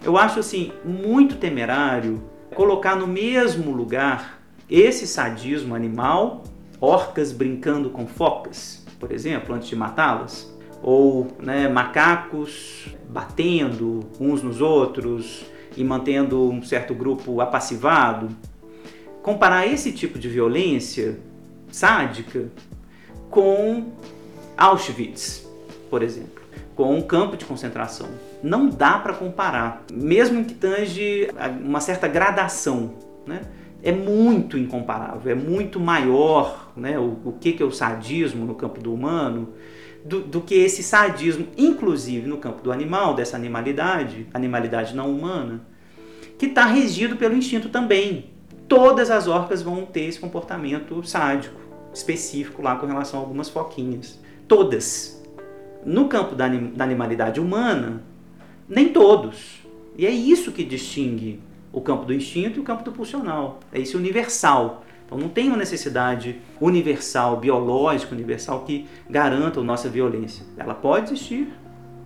eu 0.03 0.15
acho 0.15 0.39
assim 0.39 0.71
muito 0.85 1.37
temerário 1.37 2.21
colocar 2.53 2.95
no 2.95 3.07
mesmo 3.07 3.71
lugar 3.71 4.39
esse 4.69 5.07
sadismo 5.07 5.73
animal, 5.73 6.43
orcas 6.79 7.31
brincando 7.31 7.89
com 7.89 8.05
focas, 8.05 8.85
por 8.99 9.11
exemplo, 9.11 9.55
antes 9.55 9.69
de 9.69 9.75
matá-las, 9.75 10.55
ou 10.83 11.27
né, 11.39 11.67
macacos 11.67 12.95
batendo 13.09 14.01
uns 14.19 14.43
nos 14.43 14.61
outros 14.61 15.43
e 15.75 15.83
mantendo 15.83 16.47
um 16.47 16.61
certo 16.61 16.93
grupo 16.93 17.41
apassivado. 17.41 18.29
Comparar 19.23 19.65
esse 19.65 19.91
tipo 19.91 20.19
de 20.19 20.29
violência 20.29 21.19
sádica 21.71 22.51
com 23.31 23.93
Auschwitz, 24.55 25.48
por 25.89 26.03
exemplo, 26.03 26.41
com 26.75 26.95
um 26.95 27.01
campo 27.01 27.35
de 27.35 27.45
concentração 27.45 28.07
não 28.41 28.69
dá 28.69 28.97
para 28.97 29.13
comparar, 29.13 29.83
mesmo 29.91 30.45
que 30.45 30.53
tange 30.53 31.27
uma 31.61 31.81
certa 31.81 32.07
gradação, 32.07 32.93
né? 33.25 33.41
É 33.81 33.93
muito 33.93 34.57
incomparável, 34.57 35.31
é 35.31 35.35
muito 35.35 35.79
maior, 35.79 36.71
né? 36.75 36.99
O, 36.99 37.17
o 37.25 37.35
que, 37.39 37.53
que 37.53 37.63
é 37.63 37.65
o 37.65 37.71
sadismo 37.71 38.45
no 38.45 38.55
campo 38.55 38.81
do 38.81 38.93
humano 38.93 39.53
do, 40.03 40.21
do, 40.21 40.41
que 40.41 40.55
esse 40.55 40.81
sadismo, 40.81 41.47
inclusive 41.57 42.27
no 42.27 42.37
campo 42.37 42.61
do 42.61 42.71
animal, 42.71 43.13
dessa 43.13 43.35
animalidade, 43.35 44.27
animalidade 44.33 44.95
não 44.95 45.11
humana, 45.11 45.61
que 46.37 46.47
está 46.47 46.65
regido 46.65 47.15
pelo 47.15 47.35
instinto 47.35 47.69
também. 47.69 48.31
Todas 48.67 49.09
as 49.09 49.27
orcas 49.27 49.61
vão 49.61 49.85
ter 49.85 50.05
esse 50.05 50.19
comportamento 50.19 51.03
sádico, 51.03 51.59
específico 51.93 52.61
lá 52.61 52.75
com 52.75 52.85
relação 52.85 53.19
a 53.19 53.23
algumas 53.23 53.49
foquinhas. 53.49 54.19
Todas. 54.47 55.18
No 55.85 56.07
campo 56.07 56.35
da, 56.35 56.47
da 56.47 56.83
animalidade 56.83 57.39
humana, 57.39 58.03
nem 58.67 58.89
todos. 58.89 59.61
E 59.97 60.05
é 60.05 60.11
isso 60.11 60.51
que 60.51 60.63
distingue 60.63 61.39
o 61.71 61.81
campo 61.81 62.05
do 62.05 62.13
instinto 62.13 62.57
e 62.57 62.61
o 62.61 62.63
campo 62.63 62.83
do 62.83 62.91
pulsional. 62.91 63.59
É 63.71 63.79
esse 63.79 63.95
universal. 63.95 64.83
Então 65.05 65.17
não 65.17 65.29
tem 65.29 65.47
uma 65.47 65.57
necessidade 65.57 66.39
universal, 66.61 67.37
biológica, 67.37 68.13
universal 68.13 68.63
que 68.63 68.85
garanta 69.09 69.59
a 69.59 69.63
nossa 69.63 69.89
violência. 69.89 70.45
Ela 70.57 70.75
pode 70.75 71.11
existir 71.11 71.47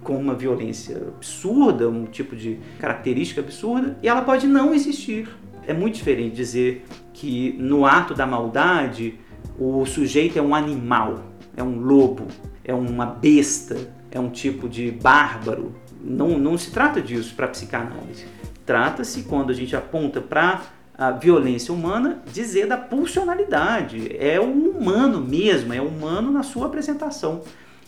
com 0.03 0.17
uma 0.17 0.33
violência 0.33 0.97
absurda, 0.97 1.89
um 1.89 2.05
tipo 2.05 2.35
de 2.35 2.59
característica 2.79 3.41
absurda, 3.41 3.97
e 4.01 4.07
ela 4.07 4.21
pode 4.21 4.47
não 4.47 4.73
existir. 4.73 5.29
É 5.65 5.73
muito 5.73 5.95
diferente 5.95 6.35
dizer 6.35 6.85
que 7.13 7.55
no 7.57 7.85
ato 7.85 8.13
da 8.13 8.25
maldade 8.25 9.19
o 9.57 9.85
sujeito 9.85 10.37
é 10.37 10.41
um 10.41 10.53
animal, 10.53 11.23
é 11.55 11.63
um 11.63 11.79
lobo, 11.79 12.27
é 12.63 12.73
uma 12.73 13.05
besta, 13.05 13.77
é 14.11 14.19
um 14.19 14.29
tipo 14.29 14.69
de 14.69 14.91
bárbaro, 14.91 15.75
não, 16.03 16.37
não 16.37 16.57
se 16.57 16.71
trata 16.71 17.01
disso 17.01 17.33
para 17.35 17.45
a 17.45 17.49
psicanálise. 17.49 18.25
Trata-se, 18.65 19.23
quando 19.23 19.49
a 19.49 19.53
gente 19.53 19.75
aponta 19.75 20.21
para 20.21 20.61
a 20.97 21.11
violência 21.11 21.73
humana, 21.73 22.21
dizer 22.31 22.67
da 22.67 22.77
pulsionalidade. 22.77 24.15
É 24.17 24.39
o 24.39 24.43
humano 24.43 25.19
mesmo, 25.19 25.73
é 25.73 25.81
o 25.81 25.87
humano 25.87 26.31
na 26.31 26.43
sua 26.43 26.67
apresentação. 26.67 27.41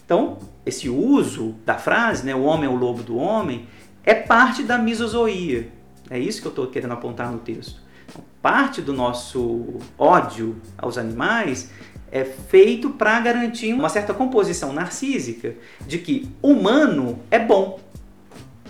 Então, 0.06 0.38
esse 0.66 0.90
uso 0.90 1.56
da 1.66 1.76
frase, 1.76 2.26
né, 2.26 2.36
o 2.36 2.44
homem 2.44 2.66
é 2.66 2.72
o 2.72 2.76
lobo 2.76 3.04
do 3.04 3.18
homem, 3.18 3.68
é 4.04 4.14
parte 4.14 4.64
da 4.64 4.78
misozoia. 4.78 5.70
É 6.10 6.20
isso 6.20 6.42
que 6.42 6.48
eu 6.48 6.52
estou 6.52 6.68
querendo 6.68 6.94
apontar 6.94 7.32
no 7.32 7.40
texto. 7.40 7.82
Então, 8.08 8.24
parte 8.42 8.82
do 8.82 8.94
nosso 8.94 9.80
ódio 9.98 10.58
aos 10.78 10.98
animais 10.98 11.72
é 12.16 12.24
feito 12.24 12.92
para 12.92 13.20
garantir 13.20 13.74
uma 13.74 13.90
certa 13.90 14.14
composição 14.14 14.72
narcísica 14.72 15.54
de 15.86 15.98
que 15.98 16.30
humano 16.42 17.20
é 17.30 17.38
bom. 17.38 17.78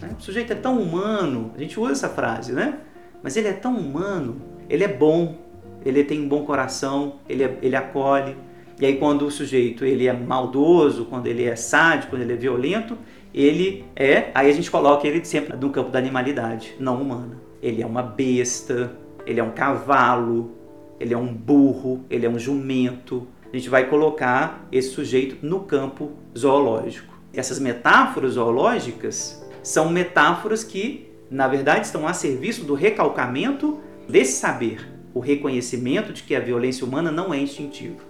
Né? 0.02 0.16
O 0.18 0.22
sujeito 0.22 0.52
é 0.52 0.56
tão 0.56 0.82
humano, 0.82 1.52
a 1.56 1.60
gente 1.60 1.80
usa 1.80 1.92
essa 1.92 2.10
frase, 2.10 2.52
né? 2.52 2.80
Mas 3.22 3.38
ele 3.38 3.48
é 3.48 3.54
tão 3.54 3.78
humano, 3.78 4.42
ele 4.68 4.84
é 4.84 4.88
bom, 4.88 5.38
ele 5.86 6.04
tem 6.04 6.22
um 6.22 6.28
bom 6.28 6.44
coração, 6.44 7.18
ele, 7.30 7.44
é, 7.44 7.56
ele 7.62 7.75
acolhe. 7.75 8.36
E 8.82 8.86
aí 8.88 8.98
quando 8.98 9.28
o 9.28 9.30
sujeito 9.30 9.86
ele 9.86 10.08
é 10.08 10.14
maldoso, 10.14 11.06
quando 11.06 11.28
ele 11.28 11.44
é 11.44 11.56
sádico, 11.56 12.14
quando 12.14 12.24
ele 12.24 12.34
é 12.34 12.38
violento, 12.38 12.98
ele 13.32 13.86
é, 13.96 14.32
aí 14.34 14.50
a 14.50 14.54
gente 14.54 14.72
coloca 14.72 15.08
ele 15.08 15.24
sempre 15.24 15.56
no 15.56 15.70
campo 15.70 15.92
da 15.92 16.00
animalidade, 16.00 16.74
não 16.80 17.00
humana. 17.00 17.40
Ele 17.62 17.84
é 17.84 17.86
uma 17.86 18.02
besta, 18.02 18.92
ele 19.24 19.40
é 19.40 19.44
um 19.44 19.52
cavalo, 19.52 20.56
ele 21.00 21.14
é 21.14 21.18
um 21.18 21.32
burro, 21.32 22.04
ele 22.10 22.25
é 22.25 22.30
um 22.30 22.40
jumento. 22.40 23.28
A 23.52 23.56
gente 23.56 23.70
vai 23.70 23.88
colocar 23.88 24.68
esse 24.72 24.90
sujeito 24.90 25.46
no 25.46 25.62
campo 25.62 26.12
zoológico. 26.38 27.14
Essas 27.34 27.60
metáforas 27.60 28.34
zoológicas 28.34 29.46
são 29.64 29.90
metáforas 29.90 30.64
que, 30.64 31.10
na 31.30 31.48
verdade, 31.48 31.86
estão 31.86 32.08
a 32.08 32.14
serviço 32.14 32.64
do 32.66 32.74
recalcamento 32.74 33.80
desse 34.08 34.40
saber, 34.40 34.88
o 35.14 35.20
reconhecimento 35.20 36.14
de 36.14 36.24
que 36.24 36.36
a 36.36 36.40
violência 36.40 36.86
humana 36.86 37.12
não 37.12 37.34
é 37.34 37.40
instintiva. 37.40 38.02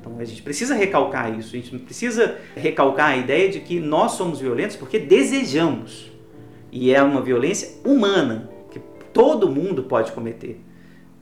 Então 0.00 0.18
a 0.18 0.24
gente 0.24 0.42
precisa 0.42 0.74
recalcar 0.74 1.36
isso, 1.36 1.56
a 1.56 1.58
gente 1.58 1.76
precisa 1.78 2.38
recalcar 2.54 3.10
a 3.10 3.16
ideia 3.16 3.48
de 3.48 3.60
que 3.60 3.80
nós 3.80 4.12
somos 4.12 4.40
violentos 4.40 4.76
porque 4.76 4.98
desejamos. 4.98 6.12
E 6.70 6.92
é 6.92 7.02
uma 7.02 7.20
violência 7.20 7.78
humana, 7.84 8.48
que 8.70 8.78
todo 9.12 9.50
mundo 9.50 9.82
pode 9.84 10.12
cometer. 10.12 10.60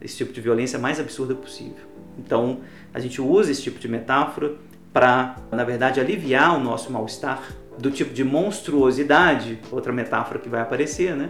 Esse 0.01 0.17
tipo 0.17 0.33
de 0.33 0.41
violência 0.41 0.77
mais 0.77 0.99
absurda 0.99 1.33
possível. 1.33 1.85
Então 2.17 2.59
a 2.93 2.99
gente 2.99 3.21
usa 3.21 3.51
esse 3.51 3.61
tipo 3.61 3.79
de 3.79 3.87
metáfora 3.87 4.53
para, 4.93 5.35
na 5.51 5.63
verdade, 5.63 5.99
aliviar 5.99 6.55
o 6.55 6.59
nosso 6.63 6.91
mal-estar 6.91 7.43
do 7.77 7.91
tipo 7.91 8.13
de 8.13 8.23
monstruosidade, 8.23 9.59
outra 9.71 9.91
metáfora 9.91 10.39
que 10.39 10.47
vai 10.47 10.61
aparecer, 10.61 11.15
né? 11.15 11.29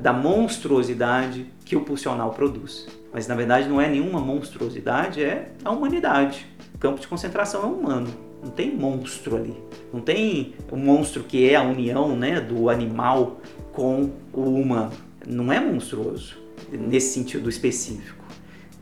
Da 0.00 0.12
monstruosidade 0.12 1.46
que 1.64 1.76
o 1.76 1.82
pulsional 1.82 2.32
produz. 2.32 2.88
Mas 3.12 3.28
na 3.28 3.34
verdade 3.34 3.68
não 3.68 3.80
é 3.80 3.88
nenhuma 3.88 4.20
monstruosidade, 4.20 5.22
é 5.22 5.52
a 5.64 5.70
humanidade. 5.70 6.46
O 6.74 6.78
campo 6.78 7.00
de 7.00 7.06
concentração 7.06 7.62
é 7.62 7.66
humano. 7.66 8.08
Não 8.42 8.50
tem 8.50 8.74
monstro 8.74 9.36
ali. 9.36 9.56
Não 9.92 10.00
tem 10.00 10.54
o 10.70 10.74
um 10.74 10.78
monstro 10.78 11.22
que 11.22 11.48
é 11.48 11.54
a 11.54 11.62
união 11.62 12.16
né, 12.16 12.40
do 12.40 12.68
animal 12.68 13.40
com 13.72 14.10
o 14.32 14.42
humano. 14.42 14.92
Não 15.26 15.52
é 15.52 15.60
monstruoso 15.60 16.45
nesse 16.70 17.12
sentido 17.14 17.48
específico. 17.48 18.24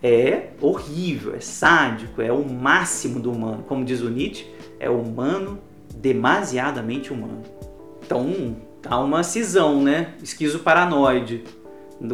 É 0.02 0.50
horrível, 0.60 1.34
é 1.34 1.40
sádico, 1.40 2.20
é 2.20 2.30
o 2.30 2.46
máximo 2.46 3.20
do 3.20 3.32
humano. 3.32 3.64
Como 3.66 3.84
diz 3.84 4.02
o 4.02 4.10
Nietzsche, 4.10 4.46
é 4.78 4.90
humano 4.90 5.58
demasiadamente 5.94 7.12
humano. 7.12 7.42
Então, 8.04 8.56
há 8.86 8.98
uma 8.98 9.22
cisão, 9.22 9.82
né? 9.82 10.14
Esquizoparanoide, 10.22 11.44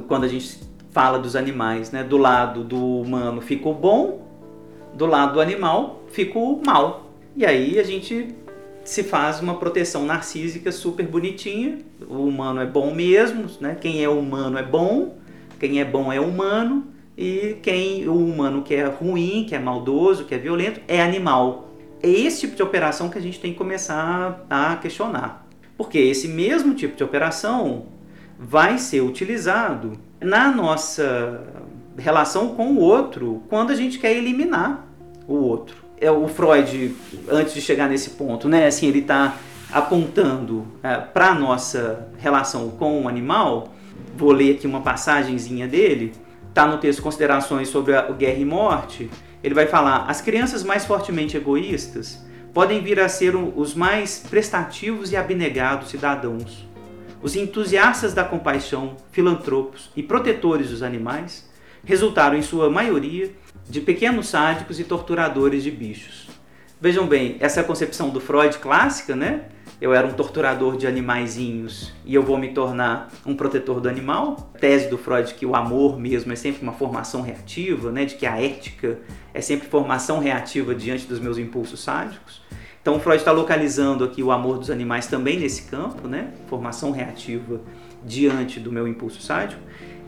quando 0.07 0.25
a 0.25 0.29
gente 0.29 0.61
fala 0.91 1.19
dos 1.19 1.35
animais, 1.35 1.91
né? 1.91 2.05
Do 2.05 2.17
lado 2.17 2.63
do 2.63 3.01
humano 3.01 3.41
fica 3.41 3.73
bom, 3.73 4.27
do 4.95 5.07
lado 5.07 5.35
do 5.35 5.41
animal 5.41 6.05
fica 6.09 6.39
mal. 6.65 7.11
E 7.37 7.45
aí 7.45 7.79
a 7.79 7.83
gente 7.83 8.35
se 8.85 9.03
faz 9.03 9.41
uma 9.41 9.57
proteção 9.57 10.05
narcísica 10.05 10.73
super 10.73 11.07
bonitinha. 11.07 11.79
O 12.09 12.25
humano 12.25 12.61
é 12.61 12.67
bom 12.67 12.95
mesmo, 12.95 13.47
né? 13.61 13.77
Quem 13.81 14.03
é 14.03 14.09
humano 14.09 14.59
é 14.59 14.63
bom, 14.63 15.17
quem 15.61 15.81
é 15.81 15.85
bom 15.85 16.13
é 16.13 16.19
humano 16.19 16.89
e 17.17 17.57
quem 17.63 18.09
o 18.09 18.17
humano 18.17 18.63
que 18.63 18.75
é 18.75 18.87
ruim, 18.87 19.47
que 19.49 19.55
é 19.55 19.59
maldoso, 19.61 20.25
que 20.25 20.35
é 20.35 20.39
violento 20.39 20.81
é 20.89 21.01
animal 21.01 21.71
é 22.03 22.09
esse 22.09 22.41
tipo 22.41 22.57
de 22.57 22.63
operação 22.63 23.09
que 23.09 23.19
a 23.19 23.21
gente 23.21 23.39
tem 23.39 23.53
que 23.53 23.59
começar 23.59 24.45
a 24.49 24.77
questionar. 24.77 25.47
Porque 25.77 25.99
esse 25.99 26.29
mesmo 26.29 26.75
tipo 26.75 26.97
de 26.97 27.05
operação 27.05 27.87
vai 28.39 28.79
ser 28.79 29.03
utilizado 29.03 29.93
na 30.21 30.51
nossa 30.51 31.43
relação 31.99 32.55
com 32.55 32.73
o 32.73 32.79
outro 32.79 33.43
quando 33.49 33.71
a 33.71 33.75
gente 33.75 33.99
quer 33.99 34.13
eliminar 34.13 34.87
o 35.29 35.35
outro. 35.35 35.77
É 36.01 36.11
o 36.11 36.27
Freud, 36.27 36.95
antes 37.29 37.53
de 37.53 37.61
chegar 37.61 37.89
nesse 37.89 38.11
ponto, 38.11 38.49
né? 38.49 38.67
Assim, 38.67 38.87
ele 38.87 39.01
está 39.01 39.37
apontando 39.71 40.67
é, 40.83 40.97
para 40.97 41.29
a 41.29 41.35
nossa 41.35 42.09
relação 42.19 42.71
com 42.71 43.03
o 43.03 43.09
animal. 43.09 43.75
Vou 44.17 44.33
ler 44.33 44.57
aqui 44.57 44.67
uma 44.67 44.81
passagenzinha 44.81 45.67
dele. 45.67 46.13
Está 46.49 46.67
no 46.67 46.79
texto 46.79 47.03
Considerações 47.03 47.69
sobre 47.69 47.95
a 47.95 48.11
Guerra 48.13 48.39
e 48.39 48.45
Morte. 48.45 49.11
Ele 49.43 49.55
vai 49.55 49.67
falar: 49.67 50.07
as 50.09 50.21
crianças 50.21 50.63
mais 50.63 50.85
fortemente 50.85 51.37
egoístas 51.37 52.25
podem 52.53 52.83
vir 52.83 52.99
a 52.99 53.09
ser 53.09 53.37
os 53.37 53.75
mais 53.75 54.25
prestativos 54.29 55.13
e 55.13 55.17
abnegados 55.17 55.91
cidadãos. 55.91 56.69
Os 57.23 57.37
entusiastas 57.37 58.15
da 58.15 58.25
compaixão, 58.25 58.97
filantropos 59.13 59.91
e 59.95 60.03
protetores 60.03 60.71
dos 60.71 60.83
animais 60.83 61.49
resultaram, 61.85 62.37
em 62.37 62.43
sua 62.43 62.69
maioria, 62.71 63.31
de 63.69 63.81
pequenos 63.81 64.29
sádicos 64.29 64.81
e 64.81 64.85
torturadores 64.85 65.63
de 65.63 65.71
bichos. 65.71 66.29
Vejam 66.81 67.07
bem, 67.07 67.37
essa 67.41 67.61
é 67.61 67.63
a 67.63 67.67
concepção 67.67 68.09
do 68.09 68.21
Freud 68.21 68.59
clássica, 68.59 69.15
né? 69.15 69.45
Eu 69.81 69.95
era 69.95 70.07
um 70.07 70.13
torturador 70.13 70.77
de 70.77 70.87
animaizinhos 70.87 71.91
e 72.05 72.15
eu 72.15 72.23
vou 72.23 72.37
me 72.37 72.53
tornar 72.53 73.11
um 73.25 73.35
protetor 73.35 73.81
do 73.81 73.89
animal. 73.89 74.53
tese 74.61 74.91
do 74.91 74.99
Freud 74.99 75.33
que 75.33 75.47
o 75.47 75.57
amor 75.57 75.99
mesmo 75.99 76.31
é 76.33 76.37
sempre 76.37 76.63
uma 76.63 76.75
formação 76.75 77.23
reativa, 77.23 77.91
né? 77.91 78.05
De 78.05 78.17
que 78.17 78.27
a 78.27 78.39
ética 78.39 78.99
é 79.33 79.41
sempre 79.41 79.69
formação 79.69 80.19
reativa 80.19 80.75
diante 80.75 81.07
dos 81.07 81.19
meus 81.19 81.39
impulsos 81.39 81.81
sádicos. 81.81 82.43
Então 82.83 83.01
Freud 83.01 83.21
está 83.21 83.33
localizando 83.33 84.05
aqui 84.05 84.23
o 84.23 84.31
amor 84.31 84.59
dos 84.59 84.71
animais 84.71 85.07
também 85.07 85.39
nesse 85.39 85.63
campo, 85.63 86.07
né? 86.07 86.35
Formação 86.47 86.91
reativa 86.91 87.63
diante 88.05 88.61
do 88.61 88.71
meu 88.71 88.87
impulso 88.87 89.23
sádico. 89.23 89.63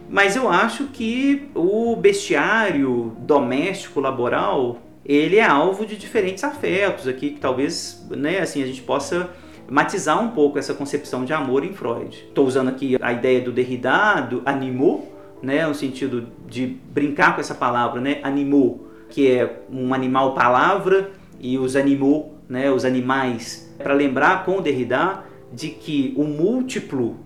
Mas 0.06 0.36
eu 0.36 0.50
acho 0.50 0.88
que 0.88 1.48
o 1.54 1.96
bestiário 1.96 3.16
doméstico 3.20 4.00
laboral 4.00 4.82
ele 5.04 5.36
é 5.36 5.44
alvo 5.44 5.86
de 5.86 5.96
diferentes 5.96 6.44
afetos 6.44 7.08
aqui 7.08 7.30
que 7.30 7.40
talvez, 7.40 8.06
né, 8.10 8.38
assim 8.38 8.62
a 8.62 8.66
gente 8.66 8.82
possa 8.82 9.30
matizar 9.72 10.22
um 10.22 10.28
pouco 10.28 10.58
essa 10.58 10.74
concepção 10.74 11.24
de 11.24 11.32
amor 11.32 11.64
em 11.64 11.72
Freud. 11.72 12.26
Estou 12.28 12.46
usando 12.46 12.68
aqui 12.68 12.98
a 13.00 13.10
ideia 13.10 13.40
do 13.40 13.50
Derrida, 13.50 14.20
do 14.20 14.42
animaux, 14.44 15.04
né, 15.42 15.66
no 15.66 15.74
sentido 15.74 16.28
de 16.46 16.66
brincar 16.66 17.34
com 17.34 17.40
essa 17.40 17.54
palavra, 17.54 17.98
né, 17.98 18.20
animaux, 18.22 18.82
que 19.08 19.30
é 19.30 19.62
um 19.72 19.94
animal 19.94 20.34
palavra 20.34 21.10
e 21.40 21.56
os 21.56 21.74
animaux 21.74 22.26
né, 22.46 22.70
os 22.70 22.84
animais, 22.84 23.74
para 23.78 23.94
lembrar 23.94 24.44
com 24.44 24.58
o 24.58 24.60
Derrida 24.60 25.24
de 25.50 25.70
que 25.70 26.12
o 26.18 26.24
múltiplo 26.24 27.16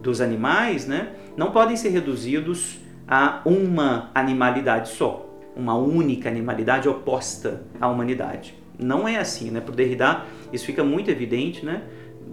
dos 0.00 0.22
animais 0.22 0.86
né, 0.86 1.10
não 1.36 1.50
podem 1.50 1.76
ser 1.76 1.90
reduzidos 1.90 2.78
a 3.06 3.42
uma 3.44 4.10
animalidade 4.14 4.88
só, 4.88 5.28
uma 5.54 5.74
única 5.74 6.30
animalidade 6.30 6.88
oposta 6.88 7.62
à 7.78 7.88
humanidade. 7.88 8.54
Não 8.80 9.06
é 9.06 9.18
assim, 9.18 9.50
né? 9.50 9.60
Para 9.60 9.72
o 9.72 9.76
Derrida 9.76 10.24
isso 10.52 10.66
fica 10.66 10.82
muito 10.82 11.10
evidente, 11.10 11.64
né? 11.64 11.82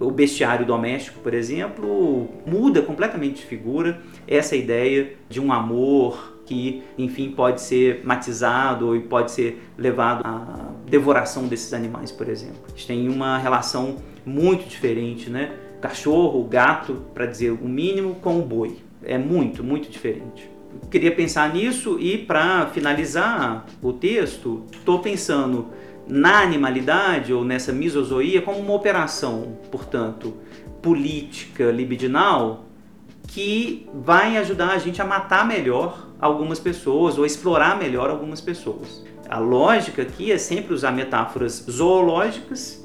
O 0.00 0.10
bestiário 0.10 0.64
doméstico, 0.64 1.18
por 1.20 1.34
exemplo, 1.34 2.28
muda 2.46 2.80
completamente 2.82 3.36
de 3.36 3.46
figura 3.46 4.00
essa 4.26 4.54
ideia 4.54 5.14
de 5.28 5.40
um 5.40 5.52
amor 5.52 6.38
que, 6.46 6.82
enfim, 6.96 7.30
pode 7.30 7.60
ser 7.60 8.00
matizado 8.04 8.96
e 8.96 9.00
pode 9.00 9.32
ser 9.32 9.62
levado 9.76 10.22
à 10.24 10.70
devoração 10.86 11.46
desses 11.46 11.74
animais, 11.74 12.10
por 12.10 12.28
exemplo. 12.28 12.60
A 12.66 12.70
gente 12.70 12.86
tem 12.86 13.08
uma 13.08 13.38
relação 13.38 13.96
muito 14.24 14.66
diferente, 14.68 15.28
né? 15.28 15.52
Cachorro, 15.80 16.42
gato, 16.44 17.02
para 17.12 17.26
dizer 17.26 17.50
o 17.50 17.68
mínimo, 17.68 18.14
com 18.16 18.38
o 18.38 18.42
boi. 18.42 18.78
É 19.02 19.18
muito, 19.18 19.62
muito 19.62 19.90
diferente. 19.90 20.48
Queria 20.90 21.14
pensar 21.14 21.52
nisso 21.52 21.98
e, 22.00 22.16
para 22.18 22.66
finalizar 22.68 23.66
o 23.82 23.92
texto, 23.92 24.64
estou 24.72 25.00
pensando 25.00 25.68
na 26.08 26.40
animalidade 26.40 27.32
ou 27.32 27.44
nessa 27.44 27.72
misozoia 27.72 28.40
como 28.40 28.58
uma 28.58 28.74
operação, 28.74 29.58
portanto, 29.70 30.34
política 30.80 31.70
libidinal 31.70 32.64
que 33.26 33.86
vai 33.94 34.38
ajudar 34.38 34.70
a 34.70 34.78
gente 34.78 35.02
a 35.02 35.04
matar 35.04 35.46
melhor 35.46 36.08
algumas 36.18 36.58
pessoas 36.58 37.18
ou 37.18 37.26
explorar 37.26 37.78
melhor 37.78 38.08
algumas 38.08 38.40
pessoas. 38.40 39.04
A 39.28 39.38
lógica 39.38 40.02
aqui 40.02 40.32
é 40.32 40.38
sempre 40.38 40.72
usar 40.72 40.90
metáforas 40.90 41.66
zoológicas 41.70 42.82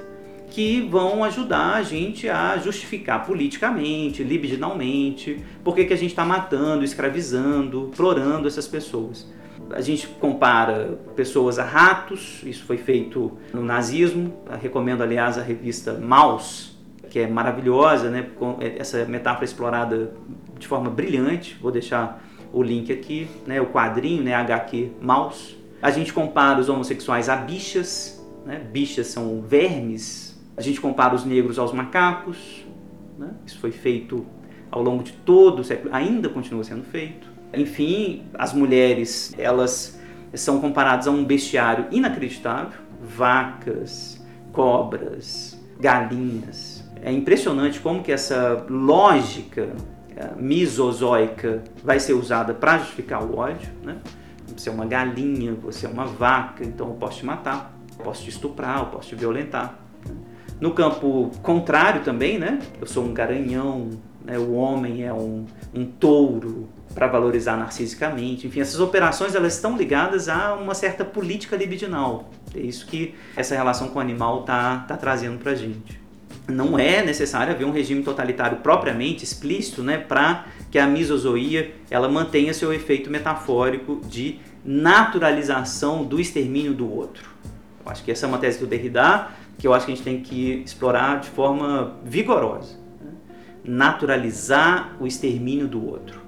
que 0.50 0.82
vão 0.82 1.24
ajudar 1.24 1.76
a 1.76 1.82
gente 1.82 2.30
a 2.30 2.58
justificar 2.58 3.26
politicamente, 3.26 4.22
libidinalmente, 4.22 5.44
por 5.64 5.74
que, 5.74 5.82
a 5.82 5.98
gente 5.98 6.12
está 6.12 6.24
matando, 6.24 6.84
escravizando, 6.84 7.88
explorando 7.90 8.48
essas 8.48 8.68
pessoas. 8.68 9.26
A 9.76 9.82
gente 9.82 10.08
compara 10.08 11.00
pessoas 11.16 11.60
a 11.60 11.64
ratos, 11.64 12.42
isso 12.46 12.64
foi 12.64 12.78
feito 12.78 13.32
no 13.54 13.64
nazismo. 13.64 14.34
Eu 14.50 14.58
recomendo, 14.58 15.02
aliás, 15.02 15.38
a 15.38 15.42
revista 15.42 15.94
Maus, 15.94 16.78
que 17.10 17.20
é 17.20 17.28
maravilhosa, 17.28 18.10
né? 18.10 18.28
Com 18.38 18.58
essa 18.60 19.04
metáfora 19.06 19.46
explorada 19.46 20.14
de 20.58 20.68
forma 20.68 20.90
brilhante. 20.90 21.58
Vou 21.62 21.72
deixar 21.72 22.24
o 22.54 22.62
link 22.62 22.94
aqui, 22.94 23.28
né, 23.48 23.60
o 23.60 23.66
quadrinho, 23.66 24.24
né, 24.24 24.36
HQ 24.36 24.92
Maus. 25.02 25.58
A 25.82 25.90
gente 25.90 26.14
compara 26.14 26.60
os 26.60 26.70
homossexuais 26.70 27.28
a 27.28 27.36
bichas, 27.36 28.24
né, 28.46 28.60
bichas 28.60 29.08
são 29.08 29.42
vermes. 29.42 30.40
A 30.56 30.62
gente 30.62 30.80
compara 30.80 31.16
os 31.16 31.26
negros 31.26 31.58
aos 31.58 31.74
macacos, 31.74 32.64
né, 33.18 33.32
isso 33.46 33.60
foi 33.60 33.72
feito 33.72 34.24
ao 34.70 34.84
longo 34.84 35.04
de 35.04 35.14
todo 35.14 35.60
o 35.60 35.64
século, 35.64 35.94
ainda 35.94 36.30
continua 36.30 36.64
sendo 36.64 36.84
feito. 36.84 37.33
Enfim, 37.54 38.24
as 38.34 38.54
mulheres, 38.54 39.34
elas 39.38 40.00
são 40.34 40.60
comparadas 40.60 41.08
a 41.08 41.12
um 41.12 41.24
bestiário 41.24 41.88
inacreditável, 41.92 42.80
vacas, 43.02 44.24
cobras, 44.52 45.60
galinhas. 45.80 46.84
É 47.02 47.12
impressionante 47.12 47.80
como 47.80 48.02
que 48.02 48.12
essa 48.12 48.66
lógica 48.70 49.70
misozoica 50.38 51.64
vai 51.84 52.00
ser 52.00 52.14
usada 52.14 52.54
para 52.54 52.78
justificar 52.80 53.24
o 53.24 53.38
ódio. 53.38 53.70
Né? 53.84 53.98
Você 54.56 54.70
é 54.70 54.72
uma 54.72 54.86
galinha, 54.86 55.54
você 55.54 55.86
é 55.86 55.90
uma 55.90 56.06
vaca, 56.06 56.64
então 56.64 56.90
eu 56.90 56.94
posso 56.96 57.20
te 57.20 57.26
matar, 57.26 57.74
eu 57.98 58.04
posso 58.04 58.24
te 58.24 58.30
estuprar, 58.30 58.80
eu 58.80 58.86
posso 58.88 59.10
te 59.10 59.16
violentar. 59.16 59.80
No 60.60 60.72
campo 60.72 61.32
contrário 61.42 62.02
também, 62.04 62.38
né? 62.38 62.60
eu 62.80 62.88
sou 62.88 63.04
um 63.04 63.14
garanhão, 63.14 63.90
né? 64.24 64.38
o 64.38 64.54
homem 64.54 65.04
é 65.04 65.14
um, 65.14 65.46
um 65.74 65.86
touro 65.86 66.70
para 66.94 67.08
valorizar 67.08 67.58
narcisicamente. 67.58 68.48
Enfim, 68.48 68.62
essas 68.62 68.80
operações 68.80 69.36
elas 69.36 69.56
estão 69.56 69.76
ligadas 69.76 70.30
a 70.30 70.56
uma 70.56 70.74
certa 70.74 71.04
política 71.04 71.56
libidinal. 71.56 72.30
É 72.56 72.60
isso 72.60 72.86
que 72.86 73.16
essa 73.36 73.56
relação 73.56 73.90
com 73.90 74.00
o 74.00 74.02
animal 74.02 74.42
está 74.42 74.80
tá 74.88 74.98
trazendo 74.98 75.40
para 75.40 75.52
a 75.52 75.56
gente 75.56 76.04
não 76.48 76.78
é 76.78 77.04
necessário 77.04 77.54
haver 77.54 77.66
um 77.66 77.72
regime 77.72 78.04
totalitário 78.04 78.58
propriamente 78.58 79.24
explícito, 79.24 79.82
né, 79.82 79.98
para 79.98 80.46
que 80.70 80.78
a 80.78 80.86
misozoia 80.88 81.72
ela 81.90 82.10
mantenha 82.10 82.54
seu 82.54 82.74
efeito 82.74 83.10
metafórico 83.10 84.02
de 84.06 84.40
naturalização 84.66 86.04
do 86.04 86.20
extermínio 86.20 86.74
do 86.74 86.92
outro. 86.92 87.30
Eu 87.86 87.92
acho 87.92 88.04
que 88.04 88.12
essa 88.12 88.26
é 88.26 88.30
uma 88.30 88.38
tese 88.38 88.60
do 88.60 88.68
Derrida 88.68 89.30
que 89.58 89.68
eu 89.68 89.74
acho 89.74 89.86
que 89.86 89.92
a 89.92 89.96
gente 89.96 90.04
tem 90.04 90.22
que 90.22 90.64
explorar 90.66 91.20
de 91.20 91.30
forma 91.30 91.96
vigorosa. 92.04 92.76
Né? 93.00 93.12
Naturalizar 93.64 94.96
o 95.00 95.06
extermínio 95.06 95.68
do 95.68 95.86
outro. 95.86 96.23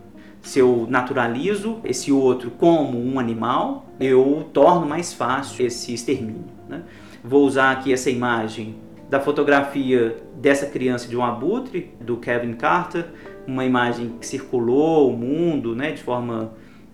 Se 0.46 0.60
eu 0.60 0.86
naturalizo 0.88 1.80
esse 1.84 2.12
outro 2.12 2.52
como 2.52 3.04
um 3.04 3.20
animal, 3.20 3.88
eu 4.00 4.48
torno 4.54 4.86
mais 4.86 5.12
fácil 5.12 5.66
esse 5.66 5.92
extermínio. 5.92 6.46
Né? 6.70 6.84
Vou 7.24 7.44
usar 7.44 7.72
aqui 7.72 7.92
essa 7.92 8.12
imagem 8.12 8.76
da 9.10 9.20
fotografia 9.20 10.18
dessa 10.36 10.68
criança 10.68 11.08
de 11.08 11.18
um 11.18 11.26
abutre, 11.26 11.92
do 12.00 12.18
Kevin 12.18 12.54
Carter, 12.54 13.08
uma 13.48 13.66
imagem 13.66 14.18
que 14.20 14.28
circulou 14.28 15.12
o 15.12 15.18
mundo 15.18 15.76
né, 15.76 15.92
de 15.94 16.04
forma 16.04 16.54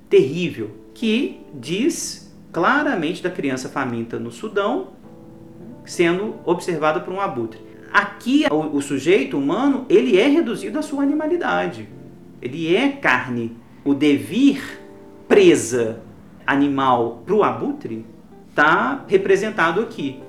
terrível, 0.10 0.72
que 0.94 1.42
diz 1.54 2.34
claramente 2.54 3.22
da 3.22 3.30
criança 3.30 3.68
faminta 3.68 4.18
no 4.18 4.32
Sudão 4.32 4.92
sendo 5.84 6.36
observada 6.46 7.02
por 7.02 7.14
um 7.14 7.20
abutre. 7.20 7.60
Aqui 7.92 8.46
o, 8.50 8.78
o 8.78 8.82
sujeito 8.82 9.38
humano 9.38 9.86
ele 9.90 10.18
é 10.18 10.28
reduzido 10.28 10.80
à 10.80 10.82
sua 10.82 11.04
animalidade, 11.04 11.90
ele 12.42 12.76
é 12.76 12.90
carne. 12.90 13.58
O 13.84 13.94
devir 13.94 14.80
presa 15.28 16.02
animal 16.46 17.24
para 17.26 17.36
o 17.36 17.44
abutre 17.44 18.06
está 18.50 19.06
representado 19.08 19.82
aqui 19.82 20.22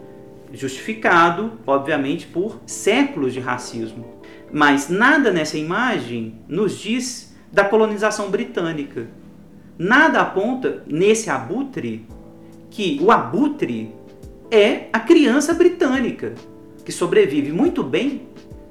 justificado, 0.52 1.52
obviamente, 1.66 2.26
por 2.26 2.60
séculos 2.66 3.32
de 3.32 3.40
racismo. 3.40 4.04
Mas 4.52 4.88
nada 4.88 5.30
nessa 5.30 5.56
imagem 5.56 6.38
nos 6.46 6.78
diz 6.78 7.34
da 7.50 7.64
colonização 7.64 8.30
britânica. 8.30 9.08
Nada 9.78 10.20
aponta 10.20 10.82
nesse 10.86 11.30
abutre 11.30 12.06
que 12.70 12.98
o 13.02 13.10
abutre 13.10 13.94
é 14.50 14.88
a 14.92 15.00
criança 15.00 15.54
britânica, 15.54 16.34
que 16.84 16.92
sobrevive 16.92 17.52
muito 17.52 17.82
bem 17.82 18.28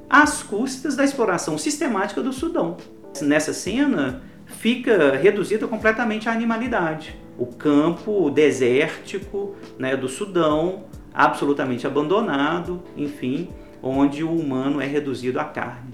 às 0.09 0.43
custas 0.43 0.95
da 0.95 1.03
exploração 1.03 1.57
sistemática 1.57 2.21
do 2.21 2.31
Sudão. 2.31 2.77
Nessa 3.19 3.53
cena, 3.53 4.21
fica 4.45 5.15
reduzida 5.15 5.67
completamente 5.67 6.29
à 6.29 6.31
animalidade. 6.31 7.15
O 7.37 7.45
campo 7.45 8.29
desértico 8.29 9.55
né, 9.77 9.95
do 9.95 10.07
Sudão, 10.07 10.85
absolutamente 11.13 11.87
abandonado, 11.87 12.83
enfim, 12.95 13.49
onde 13.81 14.23
o 14.23 14.31
humano 14.31 14.79
é 14.79 14.85
reduzido 14.85 15.39
à 15.39 15.43
carne. 15.43 15.91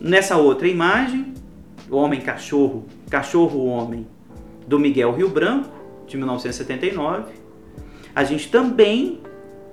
Nessa 0.00 0.36
outra 0.36 0.68
imagem, 0.68 1.34
o 1.90 1.96
Homem-Cachorro, 1.96 2.86
Cachorro-Homem, 3.10 4.06
do 4.66 4.78
Miguel 4.78 5.12
Rio 5.12 5.28
Branco, 5.28 5.70
de 6.06 6.16
1979, 6.16 7.32
a 8.14 8.24
gente 8.24 8.50
também 8.50 9.20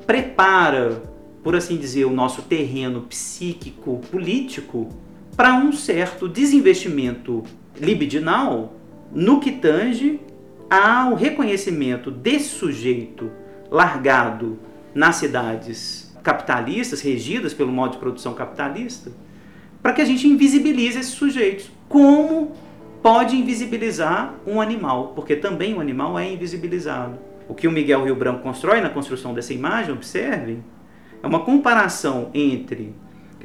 prepara, 0.06 1.02
por 1.44 1.56
assim 1.56 1.78
dizer, 1.78 2.06
o 2.06 2.12
nosso 2.12 2.44
terreno 2.44 3.02
psíquico 3.02 4.00
político 4.12 4.90
para 5.36 5.54
um 5.56 5.72
certo 5.72 6.30
desinvestimento 6.30 7.44
libidinal 7.80 8.74
no 9.12 9.40
que 9.40 9.52
tange 9.52 10.20
ao 10.70 11.14
reconhecimento 11.14 12.10
desse 12.10 12.50
sujeito 12.50 13.30
largado 13.70 14.58
nas 14.94 15.18
cidades 15.18 16.16
capitalistas, 16.24 17.02
regidas 17.02 17.54
pelo 17.54 17.72
modo 17.72 17.94
de 17.94 17.98
produção 17.98 18.34
capitalista, 18.34 19.12
para 19.82 19.94
que 19.94 20.02
a 20.02 20.06
gente 20.06 20.28
invisibilize 20.28 20.98
esses 20.98 21.14
sujeitos. 21.14 21.70
Como 21.88 22.54
pode 23.04 23.36
invisibilizar 23.36 24.34
um 24.48 24.60
animal? 24.60 25.14
Porque 25.16 25.36
também 25.36 25.76
o 25.76 25.82
animal 25.82 26.18
é 26.18 26.32
invisibilizado. 26.32 27.20
O 27.48 27.54
que 27.54 27.68
o 27.68 27.72
Miguel 27.72 28.06
Rio 28.06 28.16
Branco 28.16 28.42
constrói 28.42 28.82
na 28.82 28.90
construção 28.90 29.34
dessa 29.34 29.54
imagem, 29.54 29.94
observem, 29.94 30.64
é 31.22 31.28
uma 31.28 31.42
comparação 31.42 32.32
entre 32.34 32.96